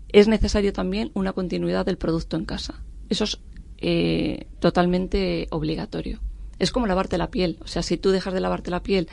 es 0.09 0.27
necesario 0.29 0.71
también 0.71 1.11
una 1.13 1.33
continuidad 1.33 1.85
del 1.85 1.97
producto 1.97 2.37
en 2.37 2.45
casa. 2.45 2.81
Eso 3.09 3.25
es 3.25 3.39
eh, 3.77 4.47
totalmente 4.59 5.47
obligatorio. 5.51 6.19
Es 6.59 6.71
como 6.71 6.87
lavarte 6.87 7.17
la 7.17 7.29
piel. 7.29 7.57
O 7.61 7.67
sea, 7.67 7.83
si 7.83 7.97
tú 7.97 8.11
dejas 8.11 8.33
de 8.33 8.39
lavarte 8.39 8.71
la 8.71 8.83
piel 8.83 9.09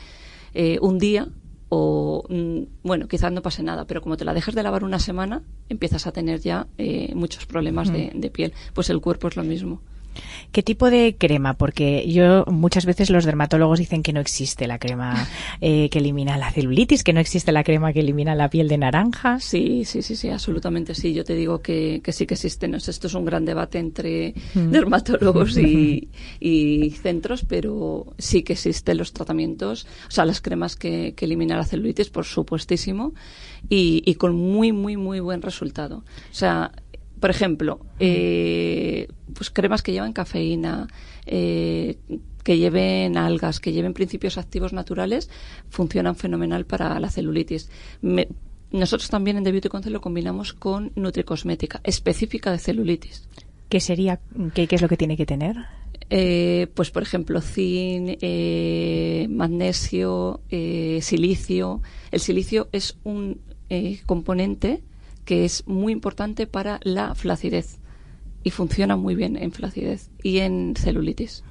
eh, 0.53 0.77
un 0.81 0.97
día 0.97 1.27
o 1.69 2.23
mm, 2.29 2.61
bueno, 2.83 3.07
quizás 3.07 3.31
no 3.31 3.41
pase 3.41 3.63
nada, 3.63 3.85
pero 3.85 4.01
como 4.01 4.17
te 4.17 4.25
la 4.25 4.33
dejas 4.33 4.55
de 4.55 4.63
lavar 4.63 4.83
una 4.83 4.99
semana, 4.99 5.41
empiezas 5.69 6.05
a 6.07 6.11
tener 6.11 6.39
ya 6.39 6.67
eh, 6.77 7.13
muchos 7.15 7.45
problemas 7.45 7.91
de, 7.91 8.11
de 8.13 8.29
piel. 8.29 8.53
Pues 8.73 8.89
el 8.89 9.01
cuerpo 9.01 9.27
es 9.27 9.35
lo 9.35 9.43
mismo. 9.43 9.81
¿Qué 10.51 10.63
tipo 10.63 10.89
de 10.89 11.15
crema? 11.17 11.55
Porque 11.55 12.07
yo 12.11 12.45
muchas 12.47 12.85
veces 12.85 13.09
los 13.09 13.25
dermatólogos 13.25 13.79
dicen 13.79 14.03
que 14.03 14.13
no 14.13 14.19
existe 14.19 14.67
la 14.67 14.79
crema 14.79 15.27
eh, 15.61 15.89
que 15.89 15.99
elimina 15.99 16.37
la 16.37 16.51
celulitis, 16.51 17.03
que 17.03 17.13
no 17.13 17.19
existe 17.19 17.51
la 17.51 17.63
crema 17.63 17.93
que 17.93 18.01
elimina 18.01 18.35
la 18.35 18.49
piel 18.49 18.67
de 18.67 18.77
naranja. 18.77 19.39
Sí, 19.39 19.85
sí, 19.85 20.01
sí, 20.01 20.15
sí, 20.15 20.29
absolutamente 20.29 20.95
sí. 20.95 21.13
Yo 21.13 21.23
te 21.23 21.35
digo 21.35 21.61
que, 21.61 22.01
que 22.03 22.11
sí 22.11 22.25
que 22.25 22.35
existen. 22.35 22.75
Esto 22.75 23.07
es 23.07 23.13
un 23.13 23.25
gran 23.25 23.45
debate 23.45 23.79
entre 23.79 24.33
dermatólogos 24.53 25.57
y, 25.57 26.09
y, 26.39 26.91
centros, 26.91 27.45
pero 27.45 28.13
sí 28.17 28.43
que 28.43 28.53
existen 28.53 28.97
los 28.97 29.13
tratamientos, 29.13 29.87
o 30.07 30.11
sea, 30.11 30.25
las 30.25 30.41
cremas 30.41 30.75
que, 30.75 31.13
que 31.15 31.25
eliminan 31.25 31.57
la 31.57 31.65
celulitis, 31.65 32.09
por 32.09 32.25
supuestísimo, 32.25 33.13
y, 33.69 34.03
y 34.05 34.15
con 34.15 34.35
muy, 34.35 34.71
muy, 34.71 34.97
muy 34.97 35.19
buen 35.19 35.41
resultado. 35.41 35.97
O 35.97 36.35
sea, 36.35 36.71
por 37.23 37.29
ejemplo, 37.29 37.79
eh, 37.99 39.07
pues 39.33 39.49
cremas 39.49 39.81
que 39.81 39.93
llevan 39.93 40.11
cafeína, 40.11 40.89
eh, 41.25 41.97
que 42.43 42.57
lleven 42.57 43.15
algas, 43.15 43.61
que 43.61 43.71
lleven 43.71 43.93
principios 43.93 44.37
activos 44.37 44.73
naturales, 44.73 45.29
funcionan 45.69 46.17
fenomenal 46.17 46.65
para 46.65 46.99
la 46.99 47.09
celulitis. 47.09 47.69
nosotros 48.71 49.09
también 49.09 49.37
en 49.37 49.45
The 49.45 49.53
Beauty 49.53 49.69
Concept 49.69 49.93
lo 49.93 50.01
combinamos 50.01 50.51
con 50.51 50.91
nutricosmética 50.95 51.79
específica 51.85 52.51
de 52.51 52.59
celulitis. 52.59 53.29
¿Qué 53.69 53.79
sería, 53.79 54.19
qué, 54.53 54.67
es 54.69 54.81
lo 54.81 54.89
que 54.89 54.97
tiene 54.97 55.15
que 55.15 55.25
tener? 55.25 55.55
Eh, 56.09 56.67
pues 56.73 56.91
por 56.91 57.03
ejemplo 57.03 57.39
zinc, 57.39 58.21
magnesio, 59.29 60.41
silicio. 60.99 61.81
El 62.11 62.19
silicio 62.19 62.67
es 62.73 62.97
un 63.05 63.39
componente 64.05 64.83
que 65.25 65.45
es 65.45 65.65
muy 65.67 65.93
importante 65.93 66.47
para 66.47 66.79
la 66.83 67.15
flacidez 67.15 67.79
y 68.43 68.51
funciona 68.51 68.95
muy 68.95 69.15
bien 69.15 69.37
en 69.37 69.51
flacidez 69.51 70.09
y 70.21 70.39
en 70.39 70.75
celulitis. 70.75 71.43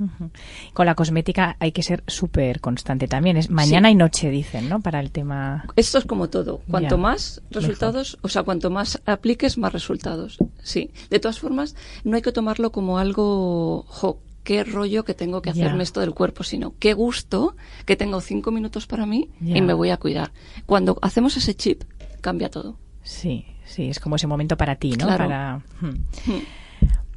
Con 0.74 0.86
la 0.86 0.94
cosmética 0.94 1.56
hay 1.58 1.72
que 1.72 1.82
ser 1.82 2.04
súper 2.06 2.60
constante 2.60 3.08
también. 3.08 3.36
Es 3.36 3.50
mañana 3.50 3.90
y 3.90 3.94
noche, 3.94 4.30
dicen, 4.30 4.68
¿no? 4.68 4.80
Para 4.80 5.00
el 5.00 5.10
tema. 5.10 5.64
Esto 5.76 5.98
es 5.98 6.04
como 6.04 6.28
todo. 6.28 6.60
Cuanto 6.70 6.98
más 6.98 7.42
resultados, 7.50 8.18
o 8.22 8.28
sea, 8.28 8.42
cuanto 8.42 8.70
más 8.70 9.00
apliques, 9.06 9.56
más 9.56 9.72
resultados. 9.72 10.38
Sí. 10.62 10.90
De 11.08 11.18
todas 11.18 11.38
formas, 11.38 11.74
no 12.04 12.16
hay 12.16 12.22
que 12.22 12.32
tomarlo 12.32 12.72
como 12.72 12.98
algo. 12.98 13.84
Jo, 13.88 14.20
qué 14.44 14.64
rollo 14.64 15.04
que 15.04 15.14
tengo 15.14 15.40
que 15.40 15.50
hacerme 15.50 15.82
esto 15.82 16.00
del 16.00 16.12
cuerpo, 16.12 16.44
sino 16.44 16.74
qué 16.78 16.92
gusto 16.92 17.56
que 17.86 17.96
tengo 17.96 18.20
cinco 18.20 18.50
minutos 18.50 18.86
para 18.86 19.06
mí 19.06 19.30
y 19.40 19.62
me 19.62 19.72
voy 19.72 19.90
a 19.90 19.96
cuidar. 19.96 20.32
Cuando 20.66 20.98
hacemos 21.00 21.36
ese 21.36 21.54
chip, 21.54 21.84
cambia 22.20 22.50
todo. 22.50 22.76
Sí, 23.02 23.46
sí, 23.72 23.88
es 23.88 24.00
como 24.00 24.16
ese 24.16 24.26
momento 24.26 24.56
para 24.56 24.76
ti, 24.76 24.92
¿no? 24.92 25.06
Para, 25.06 25.60
hmm. 25.80 25.86
Hmm. 26.26 26.42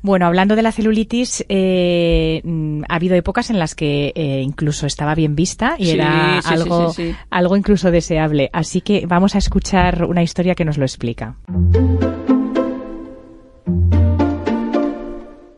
Bueno, 0.06 0.28
hablando 0.28 0.56
de 0.56 0.62
la 0.62 0.72
celulitis, 0.72 1.44
eh, 1.50 2.40
mm, 2.44 2.84
ha 2.88 2.96
habido 2.96 3.16
épocas 3.16 3.50
en 3.50 3.58
las 3.58 3.74
que 3.74 4.14
eh, 4.16 4.42
incluso 4.44 4.86
estaba 4.86 5.16
bien 5.16 5.36
vista 5.36 5.78
y 5.80 5.90
era 5.90 6.38
algo, 6.40 6.94
algo 7.32 7.58
incluso 7.58 7.90
deseable. 7.90 8.52
Así 8.54 8.82
que 8.82 9.08
vamos 9.08 9.34
a 9.34 9.40
escuchar 9.40 10.06
una 10.06 10.22
historia 10.22 10.54
que 10.54 10.64
nos 10.64 10.78
lo 10.78 10.86
explica. 10.86 11.38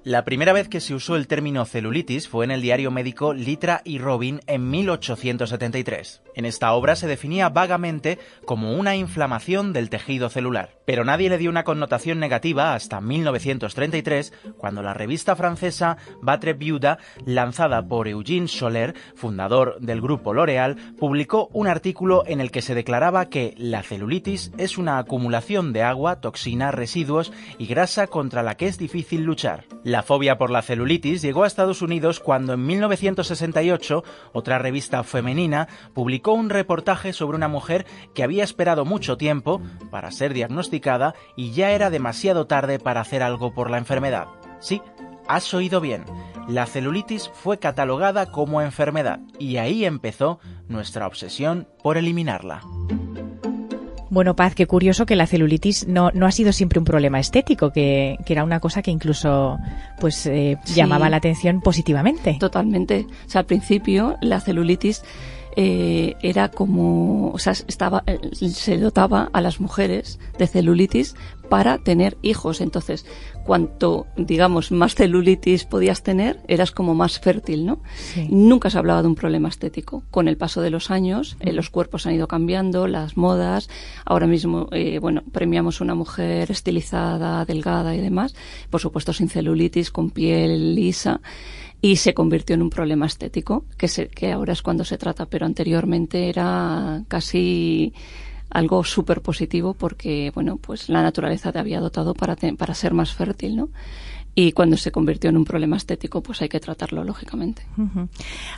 La 0.08 0.24
primera 0.24 0.54
vez 0.54 0.70
que 0.70 0.80
se 0.80 0.96
usó 0.96 1.18
el 1.18 1.28
término 1.28 1.66
celulitis 1.66 2.30
fue 2.30 2.46
en 2.46 2.52
el 2.52 2.62
diario 2.62 2.92
médico 2.92 3.34
Litra 3.34 3.82
y 3.84 4.00
Robin 4.00 4.40
en 4.48 4.70
1873. 4.70 6.22
En 6.34 6.46
esta 6.46 6.72
obra 6.72 6.96
se 6.96 7.08
definía 7.08 7.50
vagamente 7.50 8.18
como 8.46 8.78
una 8.78 8.96
inflamación 8.96 9.74
del 9.74 9.90
tejido 9.90 10.30
celular, 10.30 10.78
pero 10.86 11.04
nadie 11.04 11.28
le 11.30 11.38
dio 11.38 11.50
una 11.50 11.66
connotación 11.66 12.22
negativa 12.22 12.74
hasta 12.74 13.02
1933, 13.02 14.32
cuando 14.56 14.82
la 14.82 14.94
revista 14.94 15.36
francesa 15.36 15.98
Batre 16.22 16.54
Viuda, 16.54 17.00
lanzada 17.26 17.86
por 17.86 18.08
Eugène 18.08 18.48
Soler, 18.48 18.96
fundador 19.14 19.78
del 19.82 20.00
grupo 20.00 20.34
L'Oréal, 20.34 20.78
publicó 20.98 21.50
un 21.52 21.68
artículo 21.68 22.24
en 22.28 22.40
el 22.40 22.52
que 22.52 22.62
se 22.62 22.76
declaraba 22.76 23.28
que 23.28 23.56
la 23.58 23.84
celulitis 23.84 24.54
es 24.58 24.78
una 24.78 25.00
acumulación 25.00 25.74
de 25.74 25.84
agua, 25.84 26.22
toxina, 26.22 26.72
residuos 26.72 27.34
y 27.58 27.66
grasa 27.66 28.08
contra 28.08 28.42
la 28.42 28.56
que 28.56 28.68
es 28.68 28.78
difícil 28.78 29.24
luchar. 29.24 29.66
Fobia 30.04 30.38
por 30.38 30.50
la 30.50 30.62
celulitis 30.62 31.22
llegó 31.22 31.44
a 31.44 31.48
Estados 31.48 31.82
Unidos 31.82 32.20
cuando 32.20 32.54
en 32.54 32.66
1968 32.66 34.04
otra 34.34 34.60
revista 34.60 35.04
femenina 35.04 35.68
publicó 35.94 36.34
un 36.34 36.50
reportaje 36.50 37.14
sobre 37.14 37.38
una 37.38 37.48
mujer 37.48 37.86
que 38.14 38.24
había 38.24 38.44
esperado 38.44 38.86
mucho 38.86 39.18
tiempo 39.18 39.62
para 39.92 40.12
ser 40.12 40.34
diagnosticada 40.34 41.16
y 41.36 41.52
ya 41.52 41.72
era 41.72 41.90
demasiado 41.90 42.48
tarde 42.48 42.80
para 42.80 43.02
hacer 43.02 43.24
algo 43.24 43.54
por 43.54 43.70
la 43.70 43.78
enfermedad. 43.78 44.28
Sí, 44.60 44.82
has 45.28 45.54
oído 45.54 45.82
bien. 45.82 46.04
La 46.48 46.66
celulitis 46.66 47.30
fue 47.34 47.60
catalogada 47.60 48.32
como 48.32 48.62
enfermedad 48.62 49.20
y 49.40 49.58
ahí 49.58 49.86
empezó 49.86 50.40
nuestra 50.68 51.08
obsesión 51.08 51.68
por 51.84 51.98
eliminarla. 51.98 52.62
Bueno, 54.10 54.36
Paz, 54.36 54.56
qué 54.56 54.66
curioso 54.66 55.06
que 55.06 55.16
la 55.16 55.28
celulitis 55.28 55.88
no, 55.88 56.12
no 56.14 56.26
ha 56.26 56.32
sido 56.32 56.54
siempre 56.54 56.80
un 56.80 56.86
problema 56.86 57.20
estético, 57.20 57.72
que, 57.72 58.18
que 58.26 58.34
era 58.34 58.44
una 58.44 58.60
cosa 58.60 58.82
que 58.82 58.92
incluso 58.92 59.60
pues 60.00 60.26
eh, 60.26 60.58
llamaba 60.66 61.10
la 61.10 61.18
atención 61.18 61.62
positivamente. 61.62 62.38
Totalmente. 62.40 63.06
O 63.26 63.30
sea, 63.30 63.40
al 63.40 63.46
principio 63.46 64.18
la 64.22 64.40
celulitis 64.40 65.04
eh, 65.60 66.16
era 66.22 66.52
como, 66.52 67.32
o 67.32 67.40
sea, 67.40 67.54
estaba, 67.54 68.04
eh, 68.06 68.20
se 68.36 68.78
dotaba 68.78 69.32
a 69.34 69.42
las 69.42 69.60
mujeres 69.60 70.20
de 70.38 70.46
celulitis 70.46 71.16
para 71.50 71.80
tener 71.80 72.16
hijos. 72.22 72.62
Entonces, 72.62 73.08
cuanto, 73.44 74.06
digamos, 74.18 74.72
más 74.72 74.94
celulitis 74.94 75.66
podías 75.66 76.04
tener, 76.04 76.40
eras 76.48 76.70
como 76.70 76.94
más 76.94 77.20
fértil, 77.20 77.66
¿no? 77.66 77.82
Nunca 78.30 78.70
se 78.70 78.78
hablaba 78.78 79.02
de 79.02 79.08
un 79.08 79.16
problema 79.16 79.50
estético. 79.50 80.04
Con 80.12 80.28
el 80.28 80.38
paso 80.38 80.62
de 80.62 80.70
los 80.70 80.92
años, 80.92 81.38
eh, 81.40 81.54
los 81.54 81.72
cuerpos 81.72 82.06
han 82.06 82.14
ido 82.14 82.28
cambiando, 82.28 82.86
las 82.86 83.18
modas. 83.18 83.68
Ahora 84.06 84.28
mismo, 84.28 84.70
bueno, 85.02 85.24
premiamos 85.32 85.82
una 85.82 85.96
mujer 85.96 86.52
estilizada, 86.52 87.44
delgada 87.46 87.96
y 87.96 88.00
demás. 88.00 88.36
Por 88.70 88.80
supuesto, 88.80 89.12
sin 89.12 89.28
celulitis, 89.28 89.90
con 89.90 90.12
piel 90.12 90.76
lisa 90.76 91.20
y 91.82 91.98
se 91.98 92.14
convirtió 92.14 92.56
en 92.56 92.62
un 92.62 92.70
problema 92.70 93.06
estético, 93.06 93.66
que, 93.78 93.88
se, 93.88 94.08
que 94.08 94.32
ahora 94.32 94.54
es 94.54 94.62
cuando 94.62 94.84
se 94.84 94.98
trata, 94.98 95.26
pero 95.28 95.46
anteriormente 95.46 96.30
era 96.30 97.04
casi 97.08 97.94
algo 98.50 98.84
súper 98.84 99.22
positivo 99.22 99.74
porque, 99.74 100.32
bueno, 100.34 100.58
pues 100.58 100.90
la 100.90 101.02
naturaleza 101.02 101.52
te 101.52 101.60
había 101.60 101.80
dotado 101.80 102.14
para, 102.14 102.36
para 102.36 102.74
ser 102.74 102.94
más 102.94 103.14
fértil, 103.14 103.58
¿no? 103.58 103.70
y 104.40 104.52
cuando 104.52 104.78
se 104.78 104.92
convirtió 104.92 105.32
en 105.32 105.38
un 105.38 105.46
problema 105.46 105.78
estético, 105.78 106.22
pues 106.22 106.44
hay 106.44 106.48
que 106.48 106.60
tratarlo 106.60 107.04
lógicamente. 107.04 107.64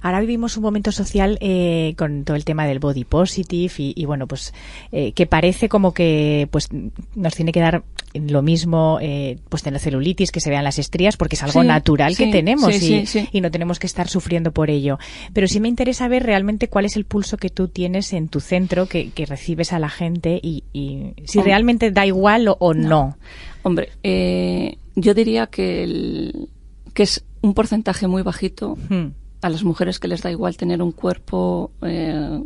Ahora 0.01 0.19
vivimos 0.19 0.57
un 0.57 0.63
momento 0.63 0.91
social 0.91 1.37
eh, 1.39 1.95
con 1.97 2.25
todo 2.25 2.35
el 2.35 2.43
tema 2.43 2.67
del 2.67 2.79
body 2.79 3.05
positive 3.05 3.73
y, 3.77 4.03
bueno, 4.03 4.27
pues 4.27 4.53
eh, 4.91 5.13
que 5.13 5.25
parece 5.25 5.69
como 5.69 5.93
que 5.93 6.49
pues 6.51 6.67
nos 7.15 7.33
tiene 7.33 7.53
que 7.53 7.61
dar 7.61 7.85
lo 8.13 8.41
mismo 8.41 8.97
eh, 9.01 9.37
pues 9.49 9.63
tener 9.63 9.79
celulitis, 9.79 10.31
que 10.31 10.39
se 10.39 10.49
vean 10.49 10.63
las 10.63 10.79
estrías, 10.79 11.17
porque 11.17 11.35
es 11.35 11.43
algo 11.43 11.63
natural 11.63 12.15
que 12.17 12.27
tenemos 12.27 12.81
y, 12.81 13.05
y, 13.31 13.41
no 13.41 13.51
tenemos 13.51 13.79
que 13.79 13.87
estar 13.87 14.07
sufriendo 14.07 14.51
por 14.51 14.69
ello. 14.69 14.97
Pero 15.33 15.47
sí 15.47 15.59
me 15.59 15.67
interesa 15.67 16.07
ver 16.07 16.23
realmente 16.23 16.67
cuál 16.67 16.85
es 16.85 16.95
el 16.95 17.05
pulso 17.05 17.37
que 17.37 17.49
tú 17.49 17.67
tienes 17.67 18.13
en 18.13 18.27
tu 18.27 18.39
centro, 18.39 18.87
que, 18.87 19.11
que 19.11 19.25
recibes 19.25 19.73
a 19.73 19.79
la 19.79 19.89
gente 19.89 20.39
y, 20.41 20.63
y 20.73 21.13
si 21.25 21.41
realmente 21.41 21.91
da 21.91 22.05
igual 22.05 22.47
o, 22.59 22.73
no. 22.73 23.17
Hombre, 23.63 23.89
eh, 24.03 24.77
yo 24.95 25.13
diría 25.13 25.47
que, 25.47 25.83
el, 25.83 26.49
que 26.93 27.03
es 27.03 27.23
un 27.41 27.53
porcentaje 27.53 28.07
muy 28.07 28.21
bajito 28.21 28.77
hmm. 28.89 29.07
a 29.41 29.49
las 29.49 29.63
mujeres 29.63 29.99
que 29.99 30.07
les 30.07 30.21
da 30.21 30.31
igual 30.31 30.57
tener 30.57 30.81
un 30.81 30.91
cuerpo 30.91 31.71
eh, 31.81 32.41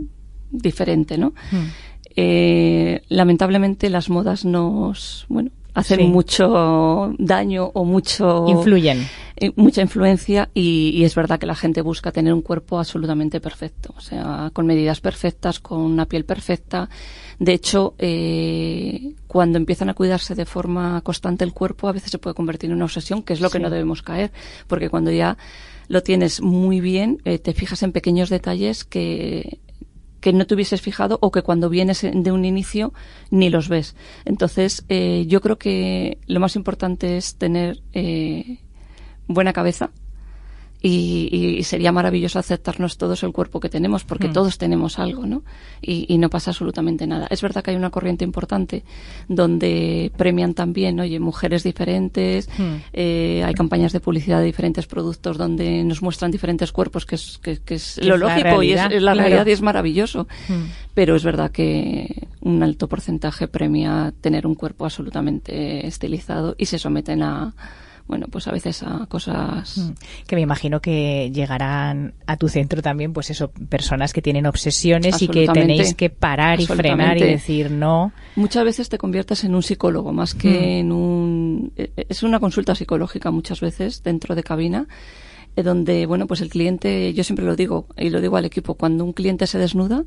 diferente, 0.51 1.17
¿no? 1.17 1.33
Hmm. 1.51 1.67
Eh, 2.15 3.01
lamentablemente 3.09 3.89
las 3.89 4.09
modas 4.09 4.45
nos, 4.45 5.25
bueno, 5.29 5.51
hacen 5.73 6.11
mucho 6.11 7.13
daño 7.17 7.71
o 7.73 7.83
mucho 7.83 8.45
influyen. 8.47 9.07
eh, 9.35 9.51
mucha 9.55 9.81
influencia 9.81 10.49
y, 10.53 10.91
y, 10.93 11.03
es 11.03 11.15
verdad 11.15 11.39
que 11.39 11.47
la 11.47 11.55
gente 11.55 11.81
busca 11.81 12.11
tener 12.11 12.31
un 12.33 12.43
cuerpo 12.43 12.77
absolutamente 12.77 13.41
perfecto 13.41 13.93
o 13.97 14.01
sea 14.01 14.51
con 14.53 14.67
medidas 14.67 15.01
perfectas 15.01 15.59
con 15.59 15.79
una 15.79 16.05
piel 16.05 16.25
perfecta. 16.25 16.89
De 17.39 17.53
hecho, 17.53 17.95
eh, 17.97 19.15
cuando 19.27 19.57
empiezan 19.57 19.89
a 19.89 19.93
cuidarse 19.93 20.35
de 20.35 20.45
forma 20.45 21.01
constante 21.01 21.43
el 21.43 21.53
cuerpo, 21.53 21.87
a 21.87 21.91
veces 21.91 22.11
se 22.11 22.19
puede 22.19 22.35
convertir 22.35 22.69
en 22.69 22.75
una 22.75 22.85
obsesión, 22.85 23.23
que 23.23 23.33
es 23.33 23.41
lo 23.41 23.49
que 23.49 23.59
no 23.59 23.69
debemos 23.69 24.01
caer, 24.01 24.31
porque 24.67 24.89
cuando 24.89 25.11
ya 25.11 25.37
lo 25.87 26.03
tienes 26.03 26.41
muy 26.41 26.79
bien, 26.79 27.21
eh, 27.25 27.39
te 27.39 27.53
fijas 27.53 27.83
en 27.83 27.91
pequeños 27.91 28.29
detalles 28.29 28.83
que 28.83 29.59
que 30.23 30.31
no 30.31 30.47
te 30.47 30.55
hubieses 30.55 30.81
fijado 30.81 31.19
o 31.21 31.31
que 31.31 31.41
cuando 31.41 31.69
vienes 31.69 32.01
de 32.01 32.31
un 32.31 32.45
inicio 32.45 32.93
ni 33.29 33.49
los 33.49 33.67
ves. 33.67 33.97
Entonces, 34.23 34.85
eh, 34.87 35.25
yo 35.27 35.41
creo 35.41 35.57
que 35.57 36.17
lo 36.27 36.39
más 36.39 36.55
importante 36.55 37.17
es 37.17 37.35
tener 37.35 37.83
buena 39.27 39.51
cabeza 39.51 39.91
y, 40.85 41.63
sería 41.63 41.93
maravilloso 41.93 42.39
aceptarnos 42.39 42.97
todos 42.97 43.23
el 43.23 43.31
cuerpo 43.31 43.61
que 43.61 43.69
tenemos, 43.69 44.03
porque 44.03 44.27
Mm. 44.27 44.33
todos 44.33 44.57
tenemos 44.57 44.99
algo, 44.99 45.25
¿no? 45.25 45.43
Y, 45.81 46.05
y 46.13 46.17
no 46.17 46.29
pasa 46.29 46.51
absolutamente 46.51 47.07
nada. 47.07 47.25
Es 47.29 47.41
verdad 47.41 47.63
que 47.63 47.71
hay 47.71 47.77
una 47.77 47.89
corriente 47.89 48.25
importante 48.25 48.83
donde 49.29 50.11
premian 50.17 50.53
también, 50.53 50.99
oye, 50.99 51.19
mujeres 51.21 51.63
diferentes, 51.63 52.49
Mm. 52.59 52.73
eh, 52.91 53.43
hay 53.45 53.53
campañas 53.53 53.93
de 53.93 54.01
publicidad 54.01 54.39
de 54.39 54.45
diferentes 54.45 54.85
productos 54.85 55.37
donde 55.37 55.83
nos 55.85 56.01
muestran 56.01 56.31
diferentes 56.31 56.73
cuerpos, 56.73 57.05
que 57.05 57.15
es, 57.15 57.37
que, 57.37 57.59
que 57.61 57.75
es 57.75 57.97
lo 58.03 58.15
es 58.15 58.19
lógico 58.19 58.61
y 58.61 58.73
es, 58.73 58.81
la 58.81 59.13
claro. 59.13 59.19
realidad 59.21 59.45
y 59.45 59.51
es 59.51 59.61
maravilloso. 59.61 60.27
Mm. 60.49 60.53
Pero 60.93 61.15
es 61.15 61.23
verdad 61.23 61.49
que 61.49 62.27
un 62.41 62.61
alto 62.61 62.89
porcentaje 62.89 63.47
premia 63.47 64.13
tener 64.19 64.45
un 64.45 64.55
cuerpo 64.55 64.83
absolutamente 64.83 65.87
estilizado 65.87 66.55
y 66.57 66.65
se 66.65 66.77
someten 66.77 67.23
a, 67.23 67.53
bueno, 68.13 68.27
pues 68.29 68.47
a 68.47 68.51
veces 68.51 68.83
a 68.83 69.07
cosas. 69.07 69.75
Mm. 69.75 69.91
Que 70.27 70.35
me 70.35 70.41
imagino 70.43 70.79
que 70.81 71.31
llegarán 71.33 72.13
a 72.27 72.37
tu 72.37 72.47
centro 72.47 72.83
también, 72.83 73.11
pues 73.11 73.31
eso, 73.31 73.49
personas 73.69 74.13
que 74.13 74.21
tienen 74.21 74.45
obsesiones 74.45 75.19
y 75.23 75.27
que 75.27 75.47
tenéis 75.47 75.95
que 75.95 76.11
parar 76.11 76.61
y 76.61 76.67
frenar 76.67 77.17
y 77.17 77.23
decir 77.23 77.71
no. 77.71 78.11
Muchas 78.35 78.63
veces 78.65 78.87
te 78.89 78.99
conviertes 78.99 79.43
en 79.45 79.55
un 79.55 79.63
psicólogo 79.63 80.13
más 80.13 80.35
que 80.35 80.49
Mm. 80.49 80.63
en 80.79 80.91
un. 80.91 81.71
eh, 81.75 81.89
Es 82.09 82.21
una 82.21 82.39
consulta 82.39 82.75
psicológica 82.75 83.31
muchas 83.31 83.61
veces 83.61 84.03
dentro 84.03 84.35
de 84.35 84.43
cabina, 84.43 84.85
eh, 85.55 85.63
donde, 85.63 86.05
bueno, 86.05 86.27
pues 86.27 86.41
el 86.41 86.49
cliente, 86.49 87.13
yo 87.15 87.23
siempre 87.23 87.45
lo 87.45 87.55
digo 87.55 87.87
y 87.97 88.09
lo 88.11 88.21
digo 88.21 88.37
al 88.37 88.45
equipo, 88.45 88.75
cuando 88.75 89.03
un 89.03 89.13
cliente 89.13 89.47
se 89.47 89.57
desnuda, 89.57 90.03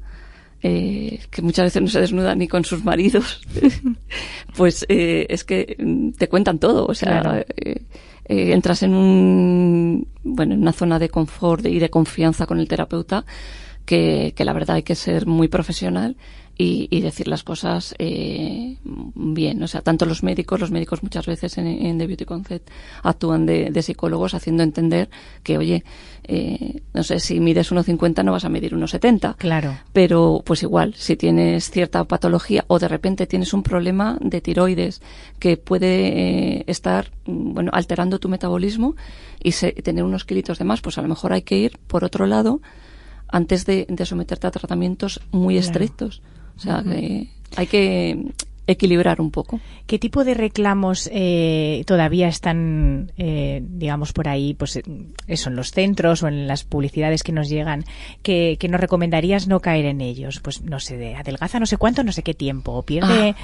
eh, 0.63 1.21
que 1.31 1.43
muchas 1.43 1.67
veces 1.67 1.83
no 1.83 1.89
se 1.89 2.01
desnuda 2.01 2.35
ni 2.35 2.49
con 2.49 2.65
sus 2.65 2.85
maridos, 2.85 3.41
pues 4.57 4.85
eh, 4.89 5.27
es 5.29 5.45
que 5.45 5.77
mm, 5.79 6.11
te 6.13 6.29
cuentan 6.29 6.59
todo. 6.59 6.87
O 6.87 6.95
sea, 6.95 7.21
Claro. 7.21 7.45
eh, 7.57 7.83
eh, 8.29 8.53
entras 8.53 8.83
en 8.83 8.95
un 8.95 10.09
bueno 10.25 10.55
en 10.55 10.63
una 10.63 10.73
zona 10.73 10.99
de 10.99 11.09
confort 11.09 11.65
y 11.67 11.79
de 11.79 11.91
confianza 11.91 12.47
con 12.47 12.59
el 12.59 12.67
terapeuta 12.69 13.25
que, 13.85 14.33
que 14.37 14.45
la 14.45 14.53
verdad 14.53 14.77
hay 14.77 14.83
que 14.83 14.97
ser 14.97 15.27
muy 15.27 15.47
profesional 15.49 16.17
y, 16.59 16.89
y 16.91 17.01
decir 17.03 17.29
las 17.29 17.43
cosas 17.43 17.95
eh, 17.99 18.77
bien. 18.85 19.63
O 19.63 19.67
sea, 19.69 19.83
tanto 19.83 20.07
los 20.07 20.23
médicos, 20.23 20.59
los 20.61 20.71
médicos 20.71 21.03
muchas 21.03 21.27
veces 21.27 21.59
en, 21.59 21.67
en 21.67 21.99
The 21.99 22.07
Beauty 22.07 22.25
Concept 22.25 22.71
actúan 23.03 23.45
de, 23.47 23.71
de 23.71 23.83
psicólogos 23.83 24.33
haciendo 24.35 24.63
entender 24.63 25.11
que, 25.43 25.59
oye, 25.59 25.85
eh, 26.25 26.81
no 26.95 27.03
sé, 27.03 27.21
si 27.21 27.41
mides 27.41 27.71
1,50 27.73 28.25
no 28.25 28.33
vas 28.33 28.45
a 28.45 28.49
medir 28.49 28.75
1,70 28.75 29.37
Claro. 29.37 29.77
pero 29.93 30.43
pues 30.45 30.63
igual, 30.63 30.95
si 30.95 31.17
tienes 31.17 31.71
cierta 31.71 32.03
patología 32.05 32.65
o 32.69 32.79
de 32.79 32.89
repente 32.89 33.27
tienes 33.27 33.53
un 33.53 33.63
problema 33.63 34.17
de 34.21 34.41
tiroides 34.41 35.03
que 35.39 35.57
puede 35.59 36.09
eh, 36.59 36.65
estar 36.67 37.11
mm, 37.27 37.53
bueno 37.55 37.71
alterando 37.75 38.19
tu 38.19 38.29
metabolismo 38.29 38.97
y 39.43 39.53
se- 39.53 39.73
tener 39.73 40.05
unos 40.05 40.25
kilitos 40.25 40.59
de 40.59 40.65
más, 40.65 40.81
pues 40.81 40.97
a 40.99 41.03
lo 41.03 41.09
mejor 41.09 41.33
hay 41.35 41.43
que 41.43 41.59
ir 41.59 41.79
por 41.87 42.03
otro 42.03 42.27
lado 42.27 42.61
antes 43.29 43.67
de, 43.67 43.87
de 43.89 44.07
someterte 44.07 44.47
a 44.47 44.51
tratamientos 44.53 45.21
muy 45.33 45.55
Claro. 45.57 45.67
estrictos. 45.67 46.23
O 46.57 46.61
sea, 46.61 46.83
que 46.83 47.29
hay 47.57 47.67
que 47.67 48.33
equilibrar 48.69 49.21
un 49.21 49.31
poco. 49.31 49.61
¿Qué 49.87 49.97
tipo 50.01 50.25
de 50.25 50.35
reclamos 50.35 51.09
eh, 51.13 51.85
todavía 51.87 52.27
están, 52.27 53.13
eh, 53.17 53.63
digamos, 53.65 54.13
por 54.13 54.27
ahí, 54.27 54.55
pues 54.55 54.75
eh, 54.75 54.83
eso, 55.29 55.51
en 55.51 55.55
los 55.57 55.71
centros 55.71 56.25
o 56.25 56.29
en 56.29 56.49
las 56.49 56.65
publicidades 56.65 57.23
que 57.23 57.31
nos 57.31 57.49
llegan, 57.49 57.85
que, 58.25 58.57
que 58.59 58.69
nos 58.69 58.81
recomendarías 58.81 59.47
no 59.47 59.61
caer 59.61 59.85
en 59.85 60.01
ellos? 60.01 60.41
Pues 60.41 60.63
no 60.63 60.81
sé, 60.81 60.97
de 60.97 61.15
adelgaza 61.15 61.61
no 61.61 61.67
sé 61.67 61.77
cuánto, 61.77 62.03
no 62.03 62.11
sé 62.11 62.25
qué 62.25 62.35
tiempo, 62.35 62.73
o 62.73 62.83
pierde... 62.83 63.37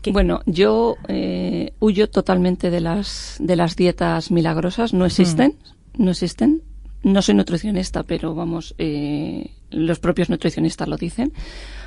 que- 0.00 0.12
Bueno, 0.12 0.42
yo 0.46 0.94
eh, 1.08 1.72
huyo 1.80 2.08
totalmente 2.08 2.70
de 2.70 2.80
las 2.80 3.36
de 3.40 3.56
las 3.56 3.74
dietas 3.74 4.30
milagrosas. 4.30 4.92
No 4.94 5.06
existen, 5.06 5.56
no 5.96 6.12
existen. 6.12 6.62
No 7.02 7.22
soy 7.22 7.34
nutricionista, 7.34 8.02
pero 8.04 8.34
vamos, 8.34 8.74
eh, 8.78 9.50
los 9.70 9.98
propios 9.98 10.30
nutricionistas 10.30 10.86
lo 10.86 10.96
dicen. 10.96 11.32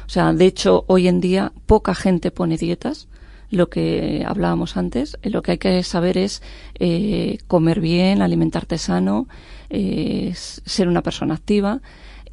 O 0.05 0.09
sea, 0.09 0.33
de 0.33 0.45
hecho, 0.45 0.85
hoy 0.87 1.07
en 1.07 1.21
día 1.21 1.53
poca 1.65 1.95
gente 1.95 2.31
pone 2.31 2.57
dietas. 2.57 3.07
Lo 3.49 3.69
que 3.69 4.23
hablábamos 4.25 4.77
antes, 4.77 5.17
eh, 5.21 5.29
lo 5.29 5.41
que 5.41 5.51
hay 5.51 5.57
que 5.57 5.83
saber 5.83 6.17
es 6.17 6.41
eh, 6.79 7.39
comer 7.47 7.81
bien, 7.81 8.21
alimentarte 8.21 8.77
sano, 8.77 9.27
eh, 9.69 10.31
ser 10.35 10.87
una 10.87 11.01
persona 11.01 11.33
activa 11.33 11.81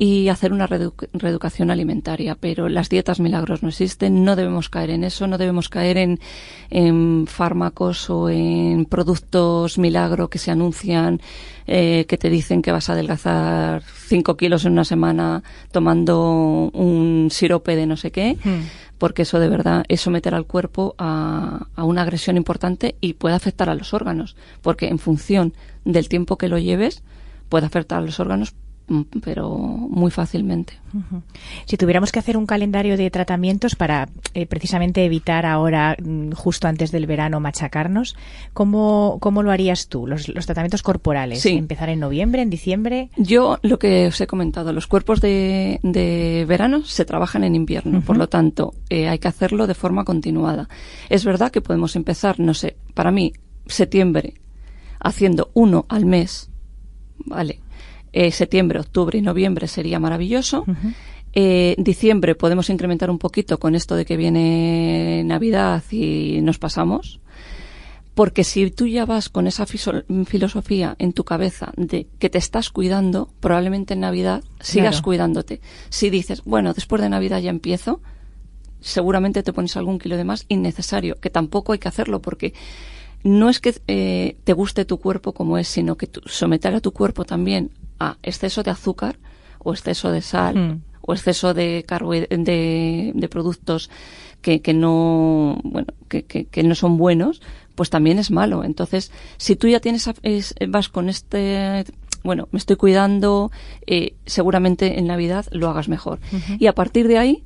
y 0.01 0.29
hacer 0.29 0.53
una 0.53 0.69
reedu- 0.69 1.09
reeducación 1.13 1.73
alimentaria. 1.73 2.37
Pero 2.37 2.69
las 2.69 2.89
dietas 2.89 3.19
milagros 3.19 3.63
no 3.65 3.69
existen, 3.71 4.25
no 4.25 4.37
debemos 4.37 4.69
caer 4.69 4.91
en 4.91 5.03
eso, 5.03 5.27
no 5.27 5.37
debemos 5.39 5.69
caer 5.69 5.97
en, 5.99 6.21
en 6.71 7.27
fármacos 7.27 8.09
o 8.09 8.31
en 8.31 8.85
productos 8.85 9.77
milagro 9.77 10.29
que 10.31 10.39
se 10.39 10.53
anuncian, 10.53 11.21
eh, 11.67 12.05
que 12.09 12.17
te 12.17 12.31
dicen 12.31 12.63
que 12.63 12.71
vas 12.71 12.89
a 12.89 12.93
adelgazar 12.93 13.83
5 14.07 14.37
kilos 14.37 14.65
en 14.65 14.73
una 14.73 14.85
semana 14.85 15.43
tomando 15.73 16.71
un 16.73 17.29
sirope 17.31 17.75
de 17.75 17.87
no 17.87 17.97
sé 17.97 18.11
qué, 18.13 18.37
porque 18.99 19.23
eso 19.23 19.39
de 19.41 19.49
verdad 19.49 19.85
es 19.89 20.01
someter 20.01 20.35
al 20.35 20.47
cuerpo 20.47 20.95
a, 20.99 21.67
a 21.75 21.85
una 21.85 22.03
agresión 22.03 22.37
importante 22.37 22.95
y 23.01 23.15
puede 23.15 23.35
afectar 23.35 23.69
a 23.69 23.75
los 23.75 23.93
órganos, 23.95 24.37
porque 24.63 24.89
en 24.89 24.99
función 24.99 25.55
del 25.85 26.09
tiempo 26.09 26.37
que 26.39 26.49
lo 26.49 26.59
lleves, 26.59 27.03
puede 27.49 27.67
afectar 27.67 27.99
a 27.99 28.03
los 28.03 28.21
órganos, 28.21 28.55
pero 29.23 29.57
muy 29.57 30.11
fácilmente. 30.11 30.75
Si 31.67 31.77
tuviéramos 31.77 32.13
que 32.13 32.19
hacer 32.19 32.37
un 32.37 32.47
calendario 32.47 32.97
de 32.97 33.11
tratamientos 33.11 33.75
para 33.75 34.09
eh, 34.35 34.47
precisamente 34.47 35.05
evitar 35.05 35.45
ahora, 35.45 35.97
mm, 36.03 36.33
justo 36.33 36.67
antes 36.69 36.91
del 36.91 37.07
verano, 37.07 37.41
machacarnos, 37.41 38.17
¿cómo, 38.55 39.19
cómo 39.21 39.43
lo 39.43 39.51
harías 39.51 39.89
tú? 39.89 40.07
Los, 40.07 40.29
los 40.29 40.47
tratamientos 40.47 40.83
corporales. 40.83 41.43
Sí. 41.43 41.51
¿Empezar 41.51 41.91
en 41.91 42.01
noviembre, 42.01 42.43
en 42.43 42.51
diciembre? 42.51 43.11
Yo 43.17 43.59
lo 43.63 43.79
que 43.79 44.07
os 44.07 44.21
he 44.21 44.27
comentado, 44.27 44.73
los 44.73 44.87
cuerpos 44.87 45.21
de, 45.21 45.81
de 45.83 46.45
verano 46.49 46.85
se 46.85 47.05
trabajan 47.05 47.45
en 47.45 47.55
invierno, 47.55 48.01
por 48.01 48.17
lo 48.17 48.29
tanto 48.29 48.75
eh, 48.89 49.09
hay 49.09 49.19
que 49.19 49.29
hacerlo 49.29 49.67
de 49.67 49.75
forma 49.75 50.05
continuada. 50.05 50.69
Es 51.09 51.25
verdad 51.25 51.51
que 51.51 51.61
podemos 51.61 51.97
empezar, 51.97 52.41
no 52.41 52.55
sé, 52.55 52.77
para 52.95 53.11
mí, 53.11 53.33
septiembre, 53.67 54.35
haciendo 55.01 55.51
uno 55.55 55.87
al 55.89 56.07
mes, 56.07 56.51
¿vale? 57.19 57.61
Eh, 58.13 58.31
septiembre, 58.31 58.81
octubre 58.81 59.19
y 59.19 59.23
noviembre 59.23 59.69
sería 59.69 59.99
maravilloso. 60.01 60.65
Eh, 61.35 61.75
diciembre 61.79 62.35
podemos 62.35 62.71
incrementar 62.71 63.11
un 63.11 63.19
poquito 63.19 63.59
con 63.59 63.75
esto 63.75 63.95
de 63.97 64.05
que 64.05 64.17
viene 64.17 65.23
Navidad 65.25 65.83
y 65.91 66.41
nos 66.43 66.59
pasamos. 66.59 67.21
Porque 68.15 68.43
si 68.43 68.71
tú 68.73 68.87
ya 68.89 69.07
vas 69.07 69.29
con 69.29 69.47
esa 69.47 69.65
filosofía 69.67 70.97
en 70.99 71.13
tu 71.13 71.23
cabeza 71.23 71.73
de 71.77 72.09
que 72.19 72.29
te 72.31 72.39
estás 72.39 72.71
cuidando, 72.71 73.29
probablemente 73.39 73.95
en 73.95 74.01
Navidad 74.01 74.43
sigas 74.59 74.97
Claro. 74.97 75.05
cuidándote. 75.05 75.61
Si 75.89 76.11
dices, 76.11 76.43
bueno, 76.45 76.73
después 76.75 77.01
de 77.01 77.09
Navidad 77.11 77.39
ya 77.41 77.51
empiezo, 77.51 78.01
seguramente 78.81 79.45
te 79.45 79.53
pones 79.53 79.77
algún 79.77 80.01
kilo 80.01 80.17
de 80.17 80.25
más 80.25 80.47
innecesario, 80.49 81.17
que 81.21 81.31
tampoco 81.31 81.73
hay 81.73 81.79
que 81.79 81.89
hacerlo 81.89 82.21
porque 82.21 82.55
no 83.23 83.49
es 83.51 83.61
que 83.61 83.75
eh, 83.87 84.37
te 84.43 84.53
guste 84.53 84.85
tu 84.85 84.99
cuerpo 84.99 85.33
como 85.33 85.57
es, 85.59 85.69
sino 85.69 85.97
que 85.97 86.09
someter 86.27 86.75
a 86.75 86.81
tu 86.81 86.93
cuerpo 86.93 87.25
también 87.25 87.71
a 88.01 88.17
exceso 88.23 88.63
de 88.63 88.71
azúcar 88.71 89.19
o 89.59 89.73
exceso 89.73 90.11
de 90.11 90.23
sal 90.23 90.55
Mm. 90.57 90.83
o 91.03 91.13
exceso 91.15 91.55
de, 91.55 91.85
de, 92.31 93.13
de 93.15 93.29
productos 93.29 93.91
que, 94.43 94.61
que 94.61 94.75
no 94.75 95.59
bueno 95.65 95.89
que, 96.09 96.25
que- 96.25 96.45
que 96.47 96.63
no 96.63 96.75
son 96.75 96.97
buenos 96.97 97.41
pues 97.75 97.91
también 97.91 98.19
es 98.19 98.31
malo 98.31 98.63
entonces 98.65 99.11
si 99.37 99.57
tú 99.57 99.69
ya 99.69 99.81
tienes 99.81 100.09
es- 100.23 100.55
vas 100.69 100.89
con 100.89 101.09
este 101.09 101.85
bueno 102.25 102.49
me 102.53 102.59
estoy 102.59 102.77
cuidando 102.77 103.51
eh, 103.87 104.15
seguramente 104.27 104.99
en 104.99 105.07
navidad 105.07 105.47
lo 105.51 105.69
hagas 105.69 105.89
mejor 105.89 106.19
y 106.59 106.67
a 106.67 106.75
partir 106.75 107.09
de 107.09 107.19
ahí 107.19 107.43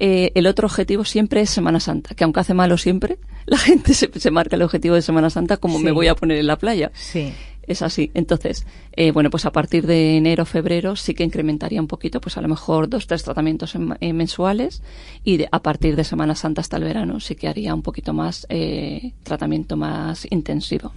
eh, 0.00 0.32
el 0.34 0.46
otro 0.48 0.66
objetivo 0.66 1.04
siempre 1.04 1.40
es 1.40 1.50
Semana 1.50 1.78
Santa, 1.78 2.16
que 2.16 2.24
aunque 2.24 2.40
hace 2.40 2.52
malo 2.52 2.76
siempre, 2.78 3.16
la 3.46 3.56
gente 3.58 3.94
se, 3.94 4.10
se 4.18 4.30
marca 4.32 4.56
el 4.56 4.62
objetivo 4.62 4.96
de 4.96 5.02
Semana 5.02 5.30
Santa 5.30 5.56
como 5.56 5.78
Sí. 5.78 5.84
me 5.84 5.92
voy 5.92 6.08
a 6.08 6.16
poner 6.16 6.38
en 6.38 6.48
la 6.48 6.58
playa. 6.58 6.90
Sí. 6.94 7.32
Es 7.66 7.82
así. 7.82 8.10
Entonces, 8.14 8.66
eh, 8.92 9.10
bueno, 9.10 9.30
pues 9.30 9.46
a 9.46 9.52
partir 9.52 9.86
de 9.86 10.16
enero, 10.16 10.44
febrero 10.44 10.96
sí 10.96 11.14
que 11.14 11.24
incrementaría 11.24 11.80
un 11.80 11.86
poquito, 11.86 12.20
pues 12.20 12.36
a 12.36 12.40
lo 12.40 12.48
mejor 12.48 12.88
dos, 12.88 13.06
tres 13.06 13.22
tratamientos 13.22 13.74
en- 13.74 13.96
eh, 14.00 14.12
mensuales 14.12 14.82
y 15.24 15.38
de- 15.38 15.48
a 15.50 15.60
partir 15.62 15.96
de 15.96 16.04
Semana 16.04 16.34
Santa 16.34 16.60
hasta 16.60 16.76
el 16.76 16.84
verano 16.84 17.20
sí 17.20 17.34
que 17.36 17.48
haría 17.48 17.74
un 17.74 17.82
poquito 17.82 18.12
más 18.12 18.46
eh, 18.50 19.12
tratamiento 19.22 19.76
más 19.76 20.26
intensivo. 20.30 20.92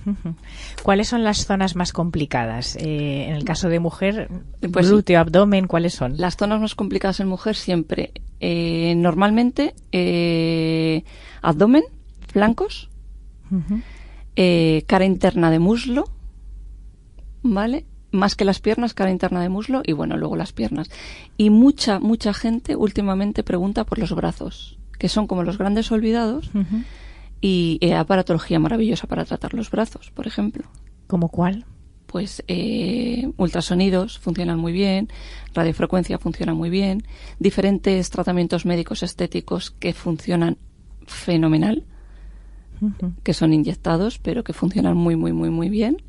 ¿Cuáles 0.83 1.07
son 1.07 1.23
las 1.23 1.45
zonas 1.45 1.75
más 1.75 1.93
complicadas? 1.93 2.75
Eh, 2.77 3.25
en 3.29 3.35
el 3.35 3.43
caso 3.45 3.69
de 3.69 3.79
mujer, 3.79 4.29
Pues- 4.71 4.89
glúteo, 4.89 5.19
abdomen, 5.19 5.67
¿cuáles 5.67 5.93
son? 5.93 6.17
Las 6.17 6.35
zonas 6.37 6.59
más 6.61 6.75
complicadas 6.75 7.19
en 7.19 7.27
mujer 7.27 7.55
siempre, 7.55 8.11
normalmente, 8.95 9.73
abdomen, 11.41 11.83
flancos, 12.27 12.89
cara 14.35 15.05
interna 15.05 15.49
de 15.51 15.59
muslo, 15.59 16.05
¿vale? 17.43 17.85
Más 18.11 18.35
que 18.35 18.45
las 18.45 18.59
piernas, 18.59 18.93
cara 18.93 19.11
interna 19.11 19.41
de 19.41 19.49
muslo 19.49 19.81
y 19.85 19.93
bueno, 19.93 20.17
luego 20.17 20.35
las 20.35 20.53
piernas. 20.53 20.89
Y 21.37 21.49
mucha, 21.49 21.99
mucha 21.99 22.33
gente 22.33 22.75
últimamente 22.75 23.43
pregunta 23.43 23.83
por 23.83 23.99
los 23.99 24.13
brazos, 24.13 24.79
que 24.97 25.09
son 25.09 25.27
como 25.27 25.43
los 25.43 25.57
grandes 25.57 25.91
olvidados 25.91 26.49
y 27.41 27.77
eh, 27.81 27.95
aparatología 27.95 28.59
maravillosa 28.59 29.07
para 29.07 29.25
tratar 29.25 29.53
los 29.53 29.69
brazos, 29.69 30.11
por 30.11 30.27
ejemplo. 30.27 30.67
¿Cómo 31.07 31.29
cuál? 31.29 31.65
pues 32.07 32.43
eh, 32.47 33.31
ultrasonidos 33.37 34.17
funcionan 34.17 34.57
muy 34.57 34.71
bien, 34.71 35.09
radiofrecuencia 35.53 36.17
funciona 36.17 36.53
muy 36.53 36.69
bien, 36.69 37.03
diferentes 37.37 38.09
tratamientos 38.09 38.65
médicos 38.65 39.03
estéticos 39.03 39.71
que 39.71 39.93
funcionan 39.93 40.57
fenomenal, 41.05 41.83
que 43.23 43.33
son 43.33 43.53
inyectados, 43.53 44.19
pero 44.19 44.43
que 44.43 44.53
funcionan 44.53 44.95
muy, 44.95 45.15
muy, 45.15 45.33
muy, 45.33 45.49
muy 45.49 45.69
bien. 45.69 46.01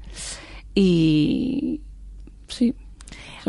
Y 0.75 1.81
sí, 2.49 2.75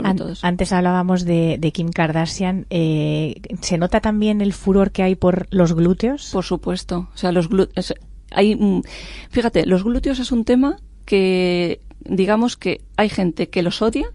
An-. 0.03 0.37
Antes 0.41 0.71
hablábamos 0.71 1.25
de, 1.25 1.57
de 1.59 1.71
Kim 1.71 1.89
Kardashian. 1.89 2.65
eh, 2.69 3.41
¿Se 3.61 3.77
nota 3.77 4.01
también 4.01 4.41
el 4.41 4.53
furor 4.53 4.91
que 4.91 5.03
hay 5.03 5.15
por 5.15 5.47
los 5.51 5.73
glúteos? 5.73 6.29
Por 6.31 6.45
supuesto. 6.45 7.09
O 7.13 7.17
sea, 7.17 7.31
los 7.31 7.49
glúteos. 7.49 7.93
Hay, 8.31 8.55
mm, 8.55 8.81
fíjate, 9.29 9.65
los 9.65 9.83
glúteos 9.83 10.19
es 10.19 10.31
un 10.31 10.45
tema 10.45 10.77
que, 11.05 11.81
digamos 12.01 12.57
que 12.57 12.81
hay 12.95 13.09
gente 13.09 13.49
que 13.49 13.61
los 13.61 13.81
odia 13.81 14.11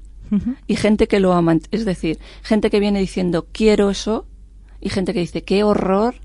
y 0.66 0.74
gente 0.74 1.06
que 1.06 1.20
lo 1.20 1.32
ama. 1.32 1.58
Es 1.70 1.84
decir, 1.84 2.18
gente 2.42 2.70
que 2.70 2.80
viene 2.80 2.98
diciendo 2.98 3.46
quiero 3.52 3.90
eso 3.90 4.26
y 4.80 4.88
gente 4.88 5.12
que 5.14 5.20
dice 5.20 5.44
qué 5.44 5.62
horror, 5.62 6.16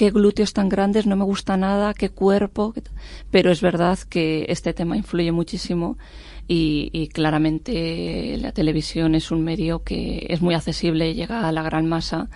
qué 0.00 0.10
glúteos 0.10 0.54
tan 0.54 0.70
grandes, 0.70 1.06
no 1.06 1.14
me 1.14 1.24
gusta 1.24 1.58
nada, 1.58 1.92
qué 1.92 2.08
cuerpo. 2.08 2.72
qué 2.72 2.80
ta-". 2.80 2.90
Pero 3.30 3.50
es 3.52 3.60
verdad 3.60 3.98
que 4.08 4.46
este 4.48 4.72
tema 4.72 4.96
influye 4.96 5.30
muchísimo 5.30 5.98
y, 6.48 6.88
y 6.94 7.08
claramente 7.08 8.38
la 8.40 8.52
televisión 8.52 9.14
es 9.14 9.30
un 9.30 9.42
medio 9.44 9.82
que 9.84 10.26
es 10.30 10.40
muy 10.40 10.54
accesible, 10.54 11.12
llega 11.14 11.46
a 11.46 11.52
la 11.52 11.62
gran 11.62 11.86
masa. 11.86 12.30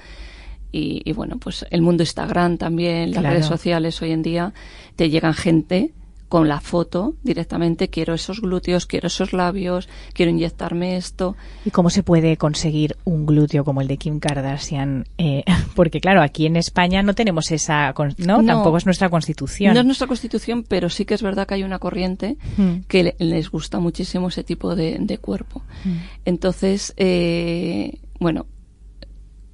Y, 0.73 1.01
y 1.09 1.13
bueno, 1.15 1.39
pues 1.39 1.65
el 1.71 1.81
mundo 1.81 2.03
Instagram 2.03 2.59
también, 2.59 3.13
las 3.13 3.21
Claro. 3.21 3.35
redes 3.37 3.47
sociales 3.47 4.03
hoy 4.03 4.11
en 4.11 4.23
día, 4.23 4.53
te 4.97 5.09
llegan 5.09 5.33
gente 5.33 5.95
con 6.35 6.49
la 6.49 6.61
foto 6.61 7.15
directamente, 7.23 7.91
quiero 7.91 8.13
esos 8.13 8.41
glúteos, 8.41 8.87
quiero 8.87 9.07
esos 9.07 9.33
labios, 9.33 9.89
quiero 10.15 10.33
inyectarme 10.33 10.97
esto. 10.97 11.37
¿Y 11.65 11.71
cómo 11.71 11.91
se 11.91 12.03
puede 12.03 12.37
conseguir 12.37 12.97
un 13.05 13.25
glúteo 13.25 13.65
como 13.65 13.81
el 13.83 13.87
de 13.87 13.99
Kim 13.99 14.19
Kardashian? 14.19 15.07
Eh, 15.17 15.45
porque 15.77 16.01
claro, 16.01 16.23
aquí 16.23 16.47
en 16.47 16.57
España 16.57 17.05
no 17.05 17.15
tenemos 17.15 17.53
esa, 17.53 17.95
¿no? 18.19 18.43
No. 18.43 18.45
Tampoco 18.45 18.79
es 18.79 18.85
nuestra 18.85 19.11
constitución. 19.11 19.75
No 19.75 19.79
es 19.81 19.87
nuestra 19.87 20.09
constitución, 20.09 20.65
pero 20.67 20.89
sí 20.91 21.05
que 21.05 21.15
es 21.15 21.23
verdad 21.23 21.47
que 21.47 21.55
hay 21.55 21.63
una 21.63 21.79
corriente 21.79 22.37
Mm. 22.57 22.79
que 22.89 23.05
le- 23.05 23.17
les 23.21 23.49
gusta 23.49 23.79
muchísimo 23.79 24.27
ese 24.27 24.43
tipo 24.43 24.75
de, 24.75 24.97
de 24.99 25.19
cuerpo. 25.19 25.63
Mm. 25.85 25.91
Entonces, 26.25 26.95
eh, 26.97 28.01
bueno, 28.19 28.47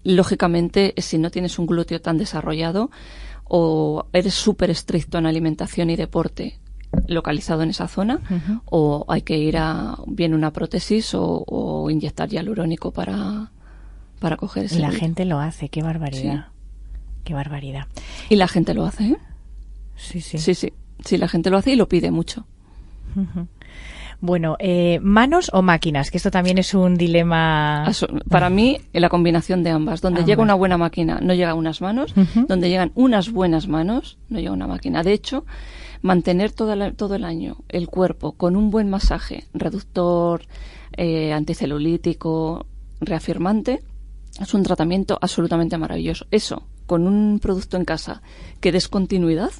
lógicamente, 0.02 0.94
si 0.96 1.18
no 1.18 1.30
tienes 1.30 1.58
un 1.58 1.66
glúteo 1.66 2.00
tan 2.00 2.16
desarrollado 2.16 2.90
o 3.44 4.06
eres 4.12 4.34
súper 4.34 4.70
estricto 4.70 5.18
en 5.18 5.26
alimentación 5.26 5.90
y 5.90 5.96
deporte 5.96 6.59
localizado 7.06 7.62
en 7.62 7.70
esa 7.70 7.88
zona, 7.88 8.20
o 8.66 9.04
hay 9.08 9.22
que 9.22 9.38
ir 9.38 9.56
a 9.56 9.96
bien 10.06 10.34
una 10.34 10.52
prótesis 10.52 11.14
o, 11.14 11.44
o 11.46 11.90
inyectar 11.90 12.28
hialurónico 12.28 12.90
para, 12.92 13.50
para 14.18 14.36
coger 14.36 14.64
ese 14.66 14.76
Y 14.78 14.80
la 14.80 14.90
gente 14.90 15.24
lo 15.24 15.38
hace, 15.40 15.68
qué 15.68 15.82
barbaridad. 15.82 16.46
Qué 17.24 17.34
barbaridad. 17.34 17.86
Y 18.28 18.36
la 18.36 18.48
gente 18.48 18.74
lo 18.74 18.84
hace, 18.86 19.04
¿eh? 19.08 19.16
Sí, 19.96 20.20
sí. 20.20 20.38
Sí, 20.38 20.54
sí. 20.54 20.72
Sí, 21.04 21.16
la 21.18 21.28
gente 21.28 21.50
lo 21.50 21.58
hace 21.58 21.72
y 21.72 21.76
lo 21.76 21.88
pide 21.88 22.10
mucho. 22.10 22.44
Bueno, 24.22 24.56
eh, 24.58 24.98
¿manos 25.02 25.50
o 25.54 25.62
máquinas? 25.62 26.10
Que 26.10 26.18
esto 26.18 26.30
también 26.30 26.58
es 26.58 26.74
un 26.74 26.96
dilema. 26.96 27.86
Aso- 27.86 28.06
Para 28.28 28.50
mí, 28.50 28.78
la 28.92 29.08
combinación 29.08 29.62
de 29.62 29.70
ambas. 29.70 30.02
Donde 30.02 30.18
Ambas. 30.20 30.28
llega 30.28 30.42
una 30.42 30.54
buena 30.54 30.76
máquina, 30.76 31.20
no 31.22 31.32
llega 31.32 31.54
unas 31.54 31.80
manos. 31.80 32.14
Donde 32.48 32.68
llegan 32.68 32.92
unas 32.94 33.30
buenas 33.32 33.66
manos, 33.66 34.18
no 34.28 34.38
llega 34.38 34.52
una 34.52 34.66
máquina. 34.66 35.02
De 35.02 35.12
hecho, 35.14 35.46
mantener 36.02 36.52
toda 36.52 36.76
la- 36.76 36.92
todo 36.92 37.14
el 37.14 37.24
año 37.24 37.58
el 37.68 37.88
cuerpo 37.88 38.32
con 38.32 38.56
un 38.56 38.70
buen 38.70 38.88
masaje, 38.88 39.44
reductor, 39.52 40.42
eh, 40.96 41.32
anticelulítico, 41.32 42.66
reafirmante, 43.00 43.82
es 44.40 44.54
un 44.54 44.62
tratamiento 44.62 45.18
absolutamente 45.20 45.76
maravilloso. 45.78 46.26
Eso, 46.30 46.62
con 46.86 47.06
un 47.06 47.38
producto 47.40 47.76
en 47.76 47.84
casa 47.84 48.22
que 48.60 48.72
des 48.72 48.88
continuidad, 48.88 49.50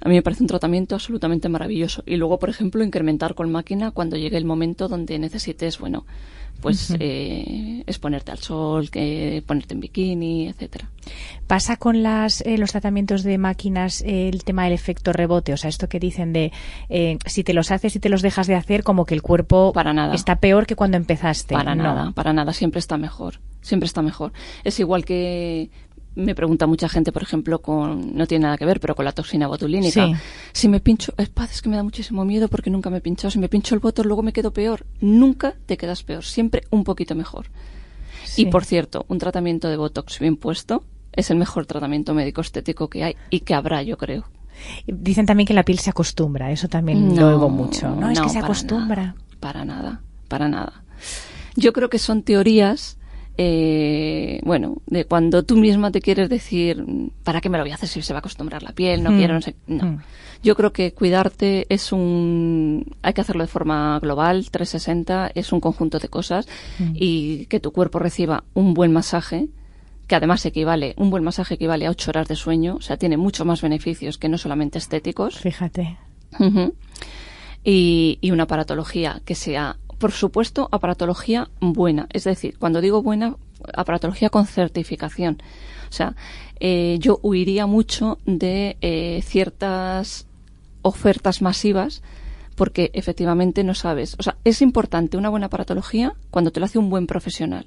a 0.00 0.08
mí 0.08 0.16
me 0.16 0.22
parece 0.22 0.42
un 0.42 0.48
tratamiento 0.48 0.94
absolutamente 0.94 1.48
maravilloso. 1.48 2.02
Y 2.06 2.16
luego, 2.16 2.38
por 2.38 2.50
ejemplo, 2.50 2.84
incrementar 2.84 3.34
con 3.34 3.50
máquina 3.50 3.90
cuando 3.90 4.16
llegue 4.16 4.36
el 4.36 4.44
momento 4.44 4.88
donde 4.88 5.18
necesites, 5.18 5.78
bueno, 5.78 6.04
pues 6.60 6.94
eh, 6.98 7.82
exponerte 7.86 8.30
al 8.32 8.38
sol, 8.38 8.90
que 8.90 9.42
ponerte 9.46 9.74
en 9.74 9.80
bikini, 9.80 10.48
etcétera. 10.48 10.88
¿Pasa 11.46 11.76
con 11.76 12.02
las, 12.02 12.40
eh, 12.42 12.56
los 12.56 12.72
tratamientos 12.72 13.22
de 13.22 13.36
máquinas 13.36 14.00
eh, 14.02 14.28
el 14.30 14.44
tema 14.44 14.64
del 14.64 14.72
efecto 14.72 15.12
rebote? 15.12 15.52
O 15.52 15.56
sea, 15.58 15.68
esto 15.68 15.88
que 15.88 16.00
dicen 16.00 16.32
de 16.32 16.52
si 17.26 17.44
te 17.44 17.52
los 17.52 17.70
haces 17.70 17.96
y 17.96 18.00
te 18.00 18.08
los 18.08 18.22
dejas 18.22 18.46
de 18.46 18.54
hacer, 18.54 18.82
como 18.82 19.04
que 19.04 19.14
el 19.14 19.20
cuerpo 19.22 19.72
Para 19.74 19.92
nada. 19.92 20.14
está 20.14 20.36
peor 20.36 20.66
que 20.66 20.74
cuando 20.76 20.96
empezaste. 20.96 21.54
Para 21.54 21.74
No. 21.74 21.82
nada, 21.82 22.12
para 22.12 22.32
nada, 22.32 22.52
siempre 22.54 22.78
está 22.78 22.96
mejor, 22.96 23.40
siempre 23.60 23.86
está 23.86 24.00
mejor. 24.00 24.32
Es 24.64 24.80
igual 24.80 25.04
que 25.04 25.70
me 26.16 26.34
pregunta 26.34 26.66
mucha 26.66 26.88
gente, 26.88 27.12
por 27.12 27.22
ejemplo, 27.22 27.60
con 27.60 28.16
no 28.16 28.26
tiene 28.26 28.44
nada 28.44 28.58
que 28.58 28.64
ver, 28.64 28.80
pero 28.80 28.94
con 28.94 29.04
la 29.04 29.12
toxina 29.12 29.46
botulínica. 29.46 30.06
Sí. 30.06 30.14
Si 30.52 30.68
me 30.68 30.80
pincho, 30.80 31.12
es 31.16 31.62
que 31.62 31.68
me 31.68 31.76
da 31.76 31.82
muchísimo 31.82 32.24
miedo 32.24 32.48
porque 32.48 32.70
nunca 32.70 32.90
me 32.90 32.98
he 32.98 33.00
pinchado. 33.00 33.30
Si 33.30 33.38
me 33.38 33.48
pincho 33.48 33.74
el 33.74 33.80
botox, 33.80 34.06
luego 34.06 34.22
me 34.22 34.32
quedo 34.32 34.52
peor. 34.52 34.86
Nunca 35.00 35.54
te 35.66 35.76
quedas 35.76 36.02
peor, 36.02 36.24
siempre 36.24 36.64
un 36.70 36.84
poquito 36.84 37.14
mejor. 37.14 37.46
Sí. 38.24 38.42
Y 38.42 38.46
por 38.46 38.64
cierto, 38.64 39.04
un 39.08 39.18
tratamiento 39.18 39.68
de 39.68 39.76
botox 39.76 40.18
bien 40.18 40.36
puesto 40.36 40.84
es 41.12 41.30
el 41.30 41.36
mejor 41.36 41.66
tratamiento 41.66 42.14
médico 42.14 42.40
estético 42.40 42.88
que 42.88 43.04
hay 43.04 43.16
y 43.30 43.40
que 43.40 43.54
habrá, 43.54 43.82
yo 43.82 43.96
creo. 43.98 44.24
Dicen 44.86 45.26
también 45.26 45.46
que 45.46 45.54
la 45.54 45.64
piel 45.64 45.78
se 45.78 45.90
acostumbra, 45.90 46.50
eso 46.52 46.68
también 46.68 47.16
lo 47.16 47.28
oigo 47.28 47.48
mucho. 47.48 47.88
No, 47.90 48.10
es 48.10 48.20
que 48.20 48.28
se 48.28 48.34
para 48.34 48.46
acostumbra. 48.46 49.02
nada, 49.02 49.16
para 49.40 49.64
nada, 49.64 50.00
para 50.28 50.48
nada. 50.48 50.84
Yo 51.56 51.72
creo 51.72 51.90
que 51.90 51.98
son 51.98 52.22
teorías, 52.22 52.98
eh, 53.36 54.40
bueno, 54.44 54.76
de 54.86 55.04
cuando 55.04 55.42
tú 55.42 55.56
misma 55.56 55.90
te 55.90 56.00
quieres 56.00 56.28
decir, 56.28 56.84
¿para 57.24 57.40
qué 57.40 57.48
me 57.48 57.58
lo 57.58 57.64
voy 57.64 57.72
a 57.72 57.74
hacer 57.74 57.88
si 57.88 58.00
se 58.02 58.12
va 58.12 58.18
a 58.18 58.20
acostumbrar 58.20 58.62
la 58.62 58.72
piel? 58.72 59.02
No 59.02 59.10
Mm, 59.10 59.16
quiero, 59.18 59.34
no 59.34 59.40
sé. 59.42 59.54
No. 59.66 59.84
mm. 59.84 59.98
Yo 60.42 60.54
creo 60.56 60.72
que 60.72 60.92
cuidarte 60.92 61.66
es 61.70 61.90
un. 61.92 62.84
Hay 63.02 63.14
que 63.14 63.22
hacerlo 63.22 63.42
de 63.44 63.48
forma 63.48 63.98
global, 64.00 64.50
360, 64.50 65.30
es 65.34 65.52
un 65.52 65.60
conjunto 65.60 65.98
de 65.98 66.08
cosas 66.08 66.46
Mm. 66.78 66.92
y 66.94 67.46
que 67.46 67.60
tu 67.60 67.72
cuerpo 67.72 67.98
reciba 67.98 68.44
un 68.54 68.74
buen 68.74 68.92
masaje 68.92 69.48
que 70.06 70.14
además 70.16 70.44
equivale, 70.44 70.92
un 70.98 71.08
buen 71.08 71.24
masaje 71.24 71.54
equivale 71.54 71.86
a 71.86 71.90
ocho 71.90 72.10
horas 72.10 72.28
de 72.28 72.36
sueño, 72.36 72.74
o 72.76 72.80
sea, 72.82 72.98
tiene 72.98 73.16
mucho 73.16 73.46
más 73.46 73.62
beneficios 73.62 74.18
que 74.18 74.28
no 74.28 74.36
solamente 74.36 74.76
estéticos. 74.76 75.38
Fíjate. 75.38 75.96
Y, 77.66 78.18
y 78.20 78.30
una 78.30 78.42
aparatología 78.42 79.22
que 79.24 79.34
sea, 79.34 79.76
por 80.04 80.12
supuesto, 80.12 80.68
aparatología 80.70 81.48
buena. 81.60 82.08
Es 82.12 82.24
decir, 82.24 82.58
cuando 82.58 82.82
digo 82.82 83.02
buena, 83.02 83.36
aparatología 83.72 84.28
con 84.28 84.46
certificación. 84.46 85.42
O 85.88 85.92
sea, 85.94 86.14
eh, 86.60 86.98
yo 87.00 87.20
huiría 87.22 87.64
mucho 87.64 88.18
de 88.26 88.76
eh, 88.82 89.22
ciertas 89.24 90.26
ofertas 90.82 91.40
masivas 91.40 92.02
porque 92.54 92.90
efectivamente 92.92 93.64
no 93.64 93.72
sabes. 93.72 94.14
O 94.18 94.22
sea, 94.22 94.36
es 94.44 94.60
importante 94.60 95.16
una 95.16 95.30
buena 95.30 95.46
aparatología 95.46 96.12
cuando 96.30 96.50
te 96.50 96.60
lo 96.60 96.66
hace 96.66 96.78
un 96.78 96.90
buen 96.90 97.06
profesional. 97.06 97.64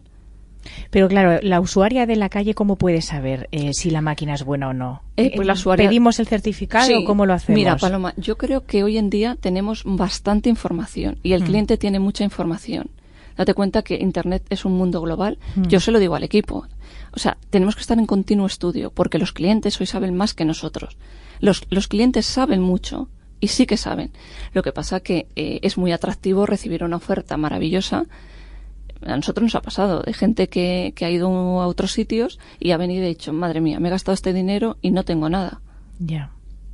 Pero 0.90 1.08
claro, 1.08 1.40
la 1.42 1.60
usuaria 1.60 2.06
de 2.06 2.16
la 2.16 2.30
calle, 2.30 2.54
¿cómo 2.54 2.76
puede 2.78 3.02
saber 3.02 3.48
eh, 3.52 3.72
si 3.74 3.90
la 3.90 4.02
máquina 4.02 4.34
es 4.34 4.44
buena 4.44 4.70
o 4.70 4.74
no? 4.74 5.02
Eh, 5.18 5.32
pues 5.36 5.48
la 5.48 5.54
usuaria- 5.54 5.88
¿Pedimos 5.88 6.20
el 6.20 6.28
certificado 6.28 6.88
Sí. 6.88 6.94
o 6.96 7.06
cómo 7.06 7.26
lo 7.26 7.34
hacemos? 7.34 7.58
Mira, 7.58 7.78
Paloma, 7.78 8.14
yo 8.18 8.38
creo 8.38 8.66
que 8.66 8.84
hoy 8.84 8.98
en 8.98 9.10
día 9.10 9.38
tenemos 9.40 9.84
bastante 9.86 10.50
información 10.50 11.18
y 11.24 11.34
el 11.34 11.42
Mm. 11.44 11.46
cliente 11.46 11.78
tiene 11.78 12.00
mucha 12.00 12.24
información. 12.24 12.90
Date 13.36 13.54
cuenta 13.54 13.84
que 13.84 13.96
Internet 13.96 14.44
es 14.50 14.66
un 14.66 14.74
mundo 14.74 15.00
global. 15.02 15.38
Mm. 15.56 15.64
Yo 15.68 15.80
se 15.80 15.92
lo 15.92 16.00
digo 16.00 16.16
al 16.16 16.24
equipo. 16.24 16.66
O 17.12 17.20
sea, 17.20 17.38
tenemos 17.50 17.76
que 17.76 17.82
estar 17.82 17.98
en 18.00 18.06
continuo 18.08 18.48
estudio 18.48 18.90
porque 18.92 19.20
los 19.20 19.32
clientes 19.32 19.80
hoy 19.80 19.86
saben 19.88 20.16
más 20.16 20.34
que 20.34 20.44
nosotros. 20.46 20.98
Los, 21.40 21.64
los 21.70 21.88
clientes 21.88 22.26
saben 22.26 22.62
mucho 22.62 23.10
y 23.40 23.50
sí 23.50 23.68
que 23.68 23.78
saben. 23.78 24.12
Lo 24.54 24.64
que 24.64 24.72
pasa 24.72 25.00
que 25.02 25.28
eh, 25.36 25.60
es 25.62 25.78
muy 25.78 25.92
atractivo 25.92 26.48
recibir 26.48 26.84
una 26.84 26.96
oferta 26.96 27.38
maravillosa 27.38 28.06
a 29.06 29.16
nosotros 29.16 29.44
nos 29.44 29.56
ha 29.56 29.62
pasado 29.62 30.02
de 30.02 30.14
gente 30.14 30.48
que, 30.48 30.94
que 30.96 31.06
ha 31.06 31.12
ido 31.12 31.30
a 31.62 31.68
otros 31.68 31.92
sitios 31.92 32.40
y 32.60 32.72
ha 32.72 32.78
venido 32.78 33.04
y 33.04 33.06
ha 33.06 33.10
dicho, 33.10 33.34
madre 33.34 33.62
mía, 33.62 33.80
me 33.80 33.88
he 33.88 33.92
gastado 33.92 34.14
este 34.14 34.34
dinero 34.34 34.78
y 34.82 34.92
no 34.92 35.04
tengo 35.04 35.30
nada. 35.30 35.62
Ya. 36.00 36.32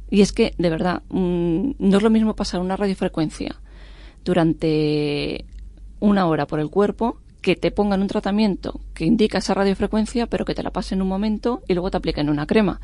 Y 0.10 0.22
es 0.22 0.32
que, 0.32 0.54
de 0.58 0.70
verdad, 0.70 1.04
mm, 1.10 1.72
no 1.80 1.98
es 1.98 2.04
lo 2.04 2.10
mismo 2.10 2.36
pasar 2.36 2.62
una 2.62 2.78
radiofrecuencia 2.78 3.56
durante 4.24 5.46
una 6.00 6.28
hora 6.28 6.48
por 6.48 6.60
el 6.60 6.70
cuerpo 6.70 7.18
que 7.42 7.56
te 7.56 7.72
pongan 7.72 8.02
un 8.02 8.08
tratamiento 8.08 8.80
que 8.94 9.06
indica 9.06 9.40
esa 9.40 9.54
radiofrecuencia, 9.54 10.28
pero 10.28 10.46
que 10.46 10.56
te 10.56 10.64
la 10.64 10.72
pasen 10.72 11.02
un 11.02 11.08
momento 11.08 11.62
y 11.68 11.74
luego 11.74 11.92
te 11.92 11.98
apliquen 11.98 12.30
una 12.30 12.46
crema. 12.46 12.80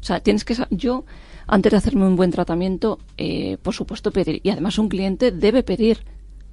O 0.00 0.04
sea, 0.04 0.20
tienes 0.20 0.44
que... 0.44 0.56
Yo, 0.70 1.04
antes 1.46 1.70
de 1.70 1.78
hacerme 1.78 2.06
un 2.06 2.16
buen 2.16 2.30
tratamiento, 2.30 2.98
eh, 3.16 3.58
por 3.62 3.74
supuesto 3.74 4.10
pedir. 4.10 4.40
Y 4.42 4.50
además 4.50 4.78
un 4.78 4.88
cliente 4.88 5.30
debe 5.30 5.62
pedir. 5.62 6.04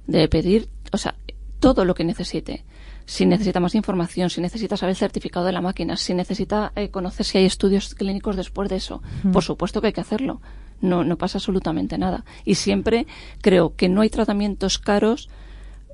Debe 0.06 0.28
pedir, 0.28 0.68
o 0.92 0.98
sea, 0.98 1.16
todo 1.60 1.84
lo 1.84 1.94
que 1.94 2.04
necesite. 2.04 2.64
Si 3.06 3.26
necesita 3.26 3.60
más 3.60 3.74
información, 3.74 4.30
si 4.30 4.40
necesita 4.40 4.76
saber 4.76 4.90
el 4.90 4.96
certificado 4.96 5.46
de 5.46 5.52
la 5.52 5.60
máquina, 5.60 5.96
si 5.96 6.14
necesita 6.14 6.72
eh, 6.76 6.90
conocer 6.90 7.26
si 7.26 7.38
hay 7.38 7.44
estudios 7.44 7.94
clínicos 7.94 8.36
después 8.36 8.68
de 8.68 8.76
eso. 8.76 9.02
Por 9.32 9.42
supuesto 9.42 9.80
que 9.80 9.88
hay 9.88 9.92
que 9.92 10.00
hacerlo. 10.00 10.40
no, 10.80 11.04
no 11.04 11.16
pasa 11.16 11.38
absolutamente 11.38 11.98
nada. 11.98 12.24
Y 12.44 12.54
siempre 12.54 13.06
creo 13.42 13.74
que 13.76 13.88
no 13.88 14.00
hay 14.00 14.10
tratamientos 14.10 14.78
caros, 14.78 15.28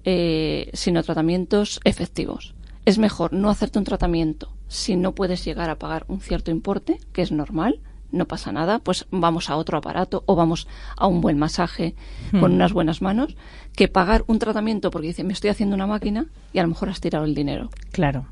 eh, 0.05 0.71
sino 0.73 1.03
tratamientos 1.03 1.81
efectivos. 1.85 2.55
Es 2.85 2.99
mejor 2.99 3.33
no 3.33 3.51
hacerte 3.51 3.79
un 3.81 3.85
tratamiento 3.85 4.53
si 4.69 4.97
no 4.97 5.15
puedes 5.15 5.45
llegar 5.45 5.71
a 5.71 5.79
pagar 5.79 6.05
un 6.09 6.21
cierto 6.21 6.51
importe, 6.51 7.01
que 7.13 7.23
es 7.23 7.33
normal, 7.33 7.81
no 8.17 8.27
pasa 8.27 8.51
nada, 8.53 8.79
pues 8.81 9.07
vamos 9.11 9.49
a 9.51 9.57
otro 9.57 9.79
aparato 9.79 10.23
o 10.27 10.35
vamos 10.37 10.67
a 10.97 11.07
un 11.07 11.21
buen 11.21 11.39
masaje 11.39 11.95
con 12.33 12.53
Hmm. 12.53 12.55
unas 12.57 12.73
buenas 12.73 13.03
manos, 13.03 13.37
que 13.75 13.89
pagar 13.89 14.25
un 14.27 14.39
tratamiento 14.39 14.91
porque 14.91 15.09
dice, 15.09 15.23
me 15.25 15.33
estoy 15.33 15.51
haciendo 15.51 15.75
una 15.77 15.87
máquina 15.87 16.27
y 16.53 16.59
a 16.59 16.63
lo 16.63 16.69
mejor 16.69 16.89
has 16.89 17.01
tirado 17.01 17.25
el 17.25 17.35
dinero. 17.35 17.71
Claro. 17.93 18.27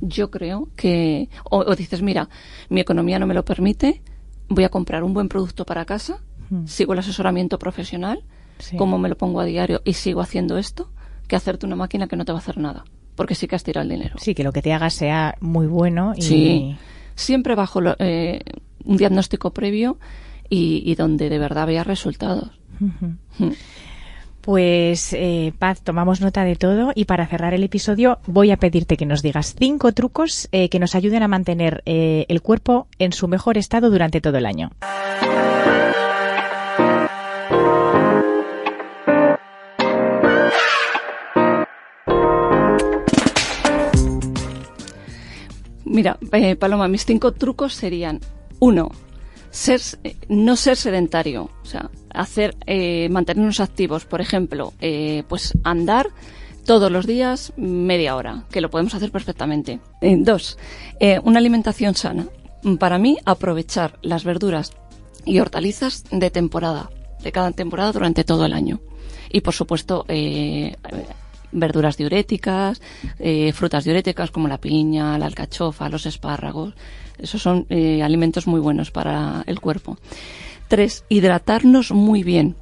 Yo 0.00 0.30
creo 0.30 0.68
que, 0.76 1.28
o, 1.44 1.58
o 1.58 1.74
dices, 1.76 2.02
mira, 2.02 2.28
mi 2.68 2.80
economía 2.80 3.18
no 3.18 3.26
me 3.26 3.34
lo 3.34 3.44
permite, 3.44 4.02
voy 4.48 4.64
a 4.64 4.68
comprar 4.68 5.04
un 5.04 5.14
buen 5.14 5.28
producto 5.28 5.64
para 5.64 5.84
casa, 5.84 6.20
Hmm. 6.50 6.66
sigo 6.66 6.92
el 6.92 6.98
asesoramiento 6.98 7.58
profesional, 7.58 8.22
Sí. 8.58 8.76
como 8.76 8.98
me 8.98 9.08
lo 9.08 9.16
pongo 9.16 9.40
a 9.40 9.44
diario 9.44 9.80
y 9.84 9.94
sigo 9.94 10.20
haciendo 10.20 10.58
esto, 10.58 10.90
que 11.26 11.34
hacerte 11.36 11.66
una 11.66 11.76
máquina 11.76 12.06
que 12.08 12.16
no 12.16 12.24
te 12.24 12.32
va 12.32 12.38
a 12.38 12.42
hacer 12.42 12.58
nada, 12.58 12.84
porque 13.16 13.34
sí 13.34 13.46
que 13.48 13.56
has 13.56 13.64
tirado 13.64 13.82
el 13.84 13.88
dinero. 13.88 14.16
Sí, 14.18 14.34
que 14.34 14.44
lo 14.44 14.52
que 14.52 14.60
te 14.62 14.72
hagas 14.72 14.92
sea 14.94 15.36
muy 15.40 15.66
bueno 15.66 16.12
y 16.16 16.22
Sí. 16.22 16.76
Siempre 17.14 17.54
bajo 17.54 17.80
lo- 17.80 17.96
eh, 17.98 18.40
un 18.84 18.96
diagnóstico 18.96 19.52
previo 19.52 19.98
y, 20.48 20.82
y 20.84 20.94
donde 20.94 21.28
de 21.28 21.38
verdad 21.38 21.66
veas 21.66 21.86
resultados. 21.86 22.50
Mm. 22.78 23.50
Pues, 24.42 25.12
eh, 25.12 25.52
Paz, 25.56 25.82
tomamos 25.82 26.20
nota 26.20 26.42
de 26.42 26.56
todo 26.56 26.90
y 26.96 27.04
para 27.04 27.28
cerrar 27.28 27.54
el 27.54 27.62
episodio 27.62 28.18
voy 28.26 28.50
a 28.50 28.56
pedirte 28.56 28.96
que 28.96 29.06
nos 29.06 29.22
digas 29.22 29.54
cinco 29.56 29.92
trucos 29.92 30.48
eh, 30.50 30.68
que 30.68 30.80
nos 30.80 30.96
ayuden 30.96 31.22
a 31.22 31.28
mantener 31.28 31.82
eh, 31.86 32.26
el 32.28 32.42
cuerpo 32.42 32.88
en 32.98 33.12
su 33.12 33.28
mejor 33.28 33.56
estado 33.56 33.88
durante 33.88 34.20
todo 34.20 34.38
el 34.38 34.46
año. 34.46 34.70
Mira, 45.84 46.18
eh, 46.32 46.56
Paloma, 46.56 46.88
mis 46.88 47.04
cinco 47.04 47.32
trucos 47.32 47.74
serían, 47.74 48.18
uno, 48.62 48.92
no 50.28 50.56
ser 50.56 50.76
sedentario, 50.76 51.50
o 51.62 51.66
sea, 51.66 51.90
hacer, 52.14 52.56
eh, 52.66 53.08
mantenernos 53.08 53.58
activos, 53.58 54.04
por 54.04 54.20
ejemplo, 54.20 54.72
eh, 54.80 55.24
pues 55.28 55.58
andar 55.64 56.06
todos 56.64 56.88
los 56.92 57.04
días 57.04 57.52
media 57.56 58.14
hora, 58.14 58.44
que 58.52 58.60
lo 58.60 58.70
podemos 58.70 58.94
hacer 58.94 59.10
perfectamente. 59.10 59.80
Eh, 60.00 60.16
dos, 60.16 60.58
una 61.24 61.40
alimentación 61.40 61.96
sana. 61.96 62.28
Para 62.78 62.98
mí, 62.98 63.18
aprovechar 63.24 63.98
las 64.00 64.22
verduras 64.22 64.70
y 65.24 65.40
hortalizas 65.40 66.04
de 66.12 66.30
temporada, 66.30 66.88
de 67.20 67.32
cada 67.32 67.50
temporada 67.50 67.90
durante 67.90 68.22
todo 68.22 68.46
el 68.46 68.52
año. 68.52 68.80
Y 69.28 69.40
por 69.40 69.54
supuesto, 69.54 70.06
verduras 71.52 71.96
diuréticas, 71.96 72.80
eh, 73.18 73.52
frutas 73.52 73.84
diuréticas 73.84 74.30
como 74.30 74.48
la 74.48 74.58
piña, 74.58 75.18
la 75.18 75.26
alcachofa, 75.26 75.88
los 75.88 76.06
espárragos. 76.06 76.74
Esos 77.18 77.42
son 77.42 77.66
eh, 77.68 78.02
alimentos 78.02 78.46
muy 78.46 78.60
buenos 78.60 78.90
para 78.90 79.44
el 79.46 79.60
cuerpo. 79.60 79.98
Tres, 80.68 81.04
hidratarnos 81.08 81.92
muy 81.92 82.22
bien. 82.22 82.56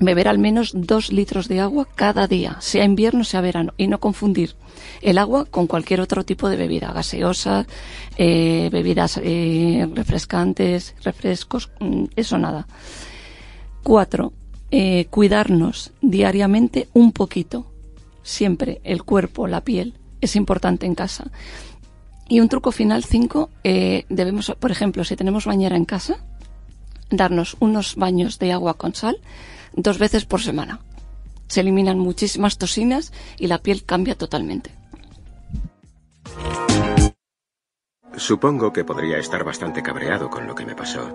Beber 0.00 0.26
al 0.26 0.38
menos 0.38 0.72
dos 0.74 1.12
litros 1.12 1.46
de 1.46 1.60
agua 1.60 1.86
cada 1.94 2.26
día, 2.26 2.56
sea 2.60 2.84
invierno, 2.84 3.22
sea 3.22 3.40
verano, 3.40 3.74
y 3.76 3.86
no 3.86 4.00
confundir 4.00 4.56
el 5.02 5.18
agua 5.18 5.44
con 5.44 5.68
cualquier 5.68 6.00
otro 6.00 6.24
tipo 6.24 6.48
de 6.48 6.56
bebida, 6.56 6.92
gaseosa, 6.92 7.64
eh, 8.16 8.70
bebidas 8.72 9.20
refrescantes, 9.94 10.96
refrescos, 11.04 11.70
mm, 11.78 12.06
eso 12.16 12.38
nada. 12.38 12.66
Cuatro, 13.84 14.32
cuidarnos 15.10 15.92
diariamente 16.00 16.88
un 16.92 17.12
poquito. 17.12 17.73
Siempre 18.24 18.80
el 18.82 19.04
cuerpo, 19.04 19.46
la 19.46 19.60
piel, 19.60 19.94
es 20.20 20.34
importante 20.34 20.86
en 20.86 20.96
casa. 20.96 21.30
Y 22.28 22.40
un 22.40 22.48
truco 22.48 22.72
final, 22.72 23.04
cinco, 23.04 23.50
eh, 23.62 24.06
debemos, 24.08 24.52
por 24.58 24.72
ejemplo, 24.72 25.04
si 25.04 25.14
tenemos 25.14 25.44
bañera 25.44 25.76
en 25.76 25.84
casa, 25.84 26.16
darnos 27.10 27.56
unos 27.60 27.94
baños 27.94 28.40
de 28.40 28.52
agua 28.52 28.74
con 28.74 28.94
sal 28.94 29.18
dos 29.74 29.98
veces 29.98 30.24
por 30.24 30.40
semana. 30.40 30.80
Se 31.48 31.60
eliminan 31.60 31.98
muchísimas 31.98 32.58
toxinas 32.58 33.12
y 33.38 33.46
la 33.46 33.58
piel 33.58 33.84
cambia 33.84 34.16
totalmente. 34.16 34.70
Supongo 38.16 38.72
que 38.72 38.84
podría 38.84 39.18
estar 39.18 39.44
bastante 39.44 39.82
cabreado 39.82 40.30
con 40.30 40.46
lo 40.46 40.54
que 40.54 40.64
me 40.64 40.74
pasó. 40.74 41.12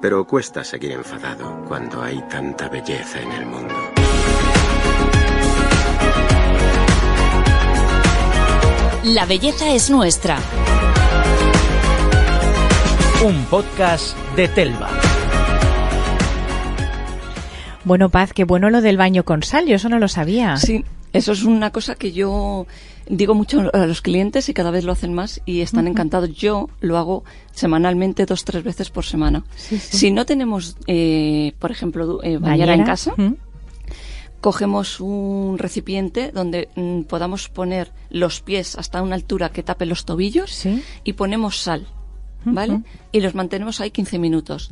Pero 0.00 0.26
cuesta 0.26 0.64
seguir 0.64 0.92
enfadado 0.92 1.64
cuando 1.66 2.02
hay 2.02 2.22
tanta 2.28 2.68
belleza 2.68 3.20
en 3.20 3.32
el 3.32 3.46
mundo. 3.46 3.99
La 9.04 9.24
belleza 9.24 9.74
es 9.74 9.88
nuestra. 9.88 10.38
Un 13.24 13.46
podcast 13.46 14.14
de 14.36 14.46
Telva. 14.46 14.90
Bueno, 17.84 18.10
Paz, 18.10 18.34
qué 18.34 18.44
bueno 18.44 18.68
lo 18.68 18.82
del 18.82 18.98
baño 18.98 19.24
con 19.24 19.42
sal, 19.42 19.66
yo 19.66 19.76
eso 19.76 19.88
no 19.88 19.98
lo 19.98 20.06
sabía. 20.06 20.58
Sí, 20.58 20.84
eso 21.14 21.32
es 21.32 21.44
una 21.44 21.70
cosa 21.70 21.94
que 21.94 22.12
yo 22.12 22.66
digo 23.08 23.34
mucho 23.34 23.70
a 23.72 23.86
los 23.86 24.02
clientes 24.02 24.50
y 24.50 24.54
cada 24.54 24.70
vez 24.70 24.84
lo 24.84 24.92
hacen 24.92 25.14
más 25.14 25.40
y 25.46 25.62
están 25.62 25.88
encantados. 25.88 26.34
Yo 26.34 26.68
lo 26.80 26.98
hago 26.98 27.24
semanalmente, 27.52 28.26
dos, 28.26 28.44
tres 28.44 28.64
veces 28.64 28.90
por 28.90 29.06
semana. 29.06 29.44
Si 29.54 30.10
no 30.10 30.26
tenemos, 30.26 30.76
eh, 30.86 31.54
por 31.58 31.70
ejemplo, 31.70 32.22
eh, 32.22 32.36
bañera 32.36 32.74
en 32.74 32.84
casa. 32.84 33.14
Cogemos 34.40 35.00
un 35.00 35.58
recipiente 35.58 36.32
donde 36.32 36.68
mm, 36.76 37.02
podamos 37.02 37.48
poner 37.48 37.92
los 38.10 38.40
pies 38.40 38.76
hasta 38.76 39.02
una 39.02 39.14
altura 39.14 39.50
que 39.50 39.62
tape 39.62 39.86
los 39.86 40.04
tobillos 40.04 40.50
Sí. 40.50 40.82
y 41.04 41.12
ponemos 41.14 41.58
sal, 41.60 41.86
¿vale? 42.44 42.80
Y 43.12 43.20
los 43.20 43.34
mantenemos 43.34 43.80
ahí 43.80 43.90
15 43.90 44.18
minutos. 44.18 44.70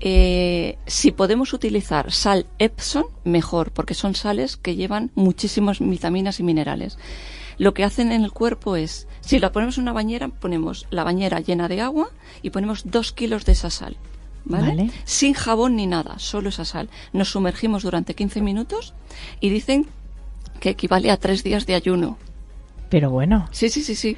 Eh, 0.00 0.76
si 0.86 1.12
podemos 1.12 1.52
utilizar 1.52 2.10
sal 2.12 2.46
Epsom, 2.58 3.04
mejor, 3.24 3.70
porque 3.70 3.94
son 3.94 4.14
sales 4.14 4.56
que 4.56 4.74
llevan 4.74 5.10
muchísimas 5.14 5.78
vitaminas 5.78 6.40
y 6.40 6.42
minerales. 6.42 6.98
Lo 7.56 7.72
que 7.72 7.84
hacen 7.84 8.10
en 8.10 8.24
el 8.24 8.32
cuerpo 8.32 8.74
es, 8.74 9.06
si 9.20 9.38
la 9.38 9.52
ponemos 9.52 9.78
en 9.78 9.82
una 9.82 9.92
bañera, 9.92 10.28
ponemos 10.28 10.86
la 10.90 11.04
bañera 11.04 11.38
llena 11.38 11.68
de 11.68 11.80
agua 11.80 12.08
y 12.42 12.50
ponemos 12.50 12.82
dos 12.90 13.12
kilos 13.12 13.44
de 13.44 13.52
esa 13.52 13.70
sal. 13.70 13.96
¿Vale? 14.44 14.68
Vale. 14.68 14.90
Sin 15.04 15.32
jabón 15.34 15.76
ni 15.76 15.86
nada, 15.86 16.18
solo 16.18 16.50
esa 16.50 16.64
sal. 16.64 16.88
Nos 17.12 17.30
sumergimos 17.30 17.82
durante 17.82 18.14
15 18.14 18.40
minutos 18.42 18.92
y 19.40 19.48
dicen 19.50 19.86
que 20.60 20.70
equivale 20.70 21.10
a 21.10 21.16
tres 21.16 21.42
días 21.42 21.66
de 21.66 21.74
ayuno. 21.74 22.18
Pero 22.90 23.10
bueno, 23.10 23.48
Sí, 23.50 23.68
sí, 23.70 23.82
sí, 23.82 23.94
sí. 23.94 24.16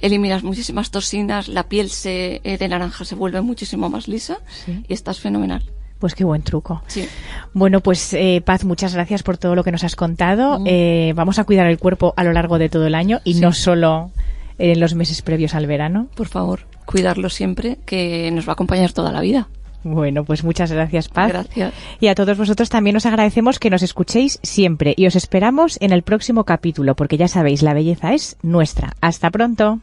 Eliminas 0.00 0.42
muchísimas 0.42 0.90
toxinas, 0.90 1.46
la 1.48 1.64
piel 1.68 1.90
se, 1.90 2.40
eh, 2.42 2.58
de 2.58 2.68
naranja 2.68 3.04
se 3.04 3.14
vuelve 3.14 3.40
muchísimo 3.40 3.88
más 3.88 4.08
lisa 4.08 4.38
Sí. 4.64 4.82
y 4.88 4.92
estás 4.92 5.20
fenomenal. 5.20 5.62
pues 5.98 6.14
qué 6.14 6.24
buen 6.24 6.42
truco. 6.42 6.82
Sí. 6.88 7.08
Bueno, 7.54 7.80
pues 7.80 8.12
eh, 8.12 8.42
Paz, 8.44 8.64
muchas 8.64 8.92
gracias 8.94 9.22
por 9.22 9.38
todo 9.38 9.54
lo 9.54 9.64
que 9.64 9.72
nos 9.72 9.82
has 9.82 9.96
contado. 9.96 10.60
Eh, 10.66 11.14
vamos 11.16 11.38
a 11.38 11.44
cuidar 11.44 11.66
el 11.68 11.78
cuerpo 11.78 12.12
a 12.18 12.24
lo 12.24 12.32
largo 12.34 12.58
de 12.58 12.68
todo 12.68 12.86
el 12.86 12.94
año 12.94 13.20
y 13.24 13.34
no 13.34 13.52
solo 13.54 14.10
en 14.58 14.78
los 14.78 14.94
meses 14.94 15.22
previos 15.22 15.54
al 15.54 15.66
verano. 15.66 16.08
Por 16.14 16.28
favor, 16.28 16.66
cuidarlo 16.84 17.30
siempre, 17.30 17.78
que 17.86 18.30
nos 18.30 18.46
va 18.46 18.50
a 18.50 18.54
acompañar 18.54 18.92
toda 18.92 19.10
la 19.10 19.22
vida. 19.22 19.48
Bueno, 19.86 20.24
pues 20.24 20.42
muchas 20.42 20.72
gracias, 20.72 21.08
Paz. 21.08 21.28
Gracias. 21.28 21.72
Y 22.00 22.08
a 22.08 22.16
todos 22.16 22.36
vosotros 22.36 22.68
también 22.68 22.96
os 22.96 23.06
agradecemos 23.06 23.60
que 23.60 23.70
nos 23.70 23.82
escuchéis 23.82 24.40
siempre 24.42 24.94
y 24.96 25.06
os 25.06 25.14
esperamos 25.14 25.78
en 25.80 25.92
el 25.92 26.02
próximo 26.02 26.42
capítulo, 26.42 26.96
porque 26.96 27.16
ya 27.16 27.28
sabéis, 27.28 27.62
la 27.62 27.72
belleza 27.72 28.12
es 28.12 28.36
nuestra. 28.42 28.94
Hasta 29.00 29.30
pronto. 29.30 29.78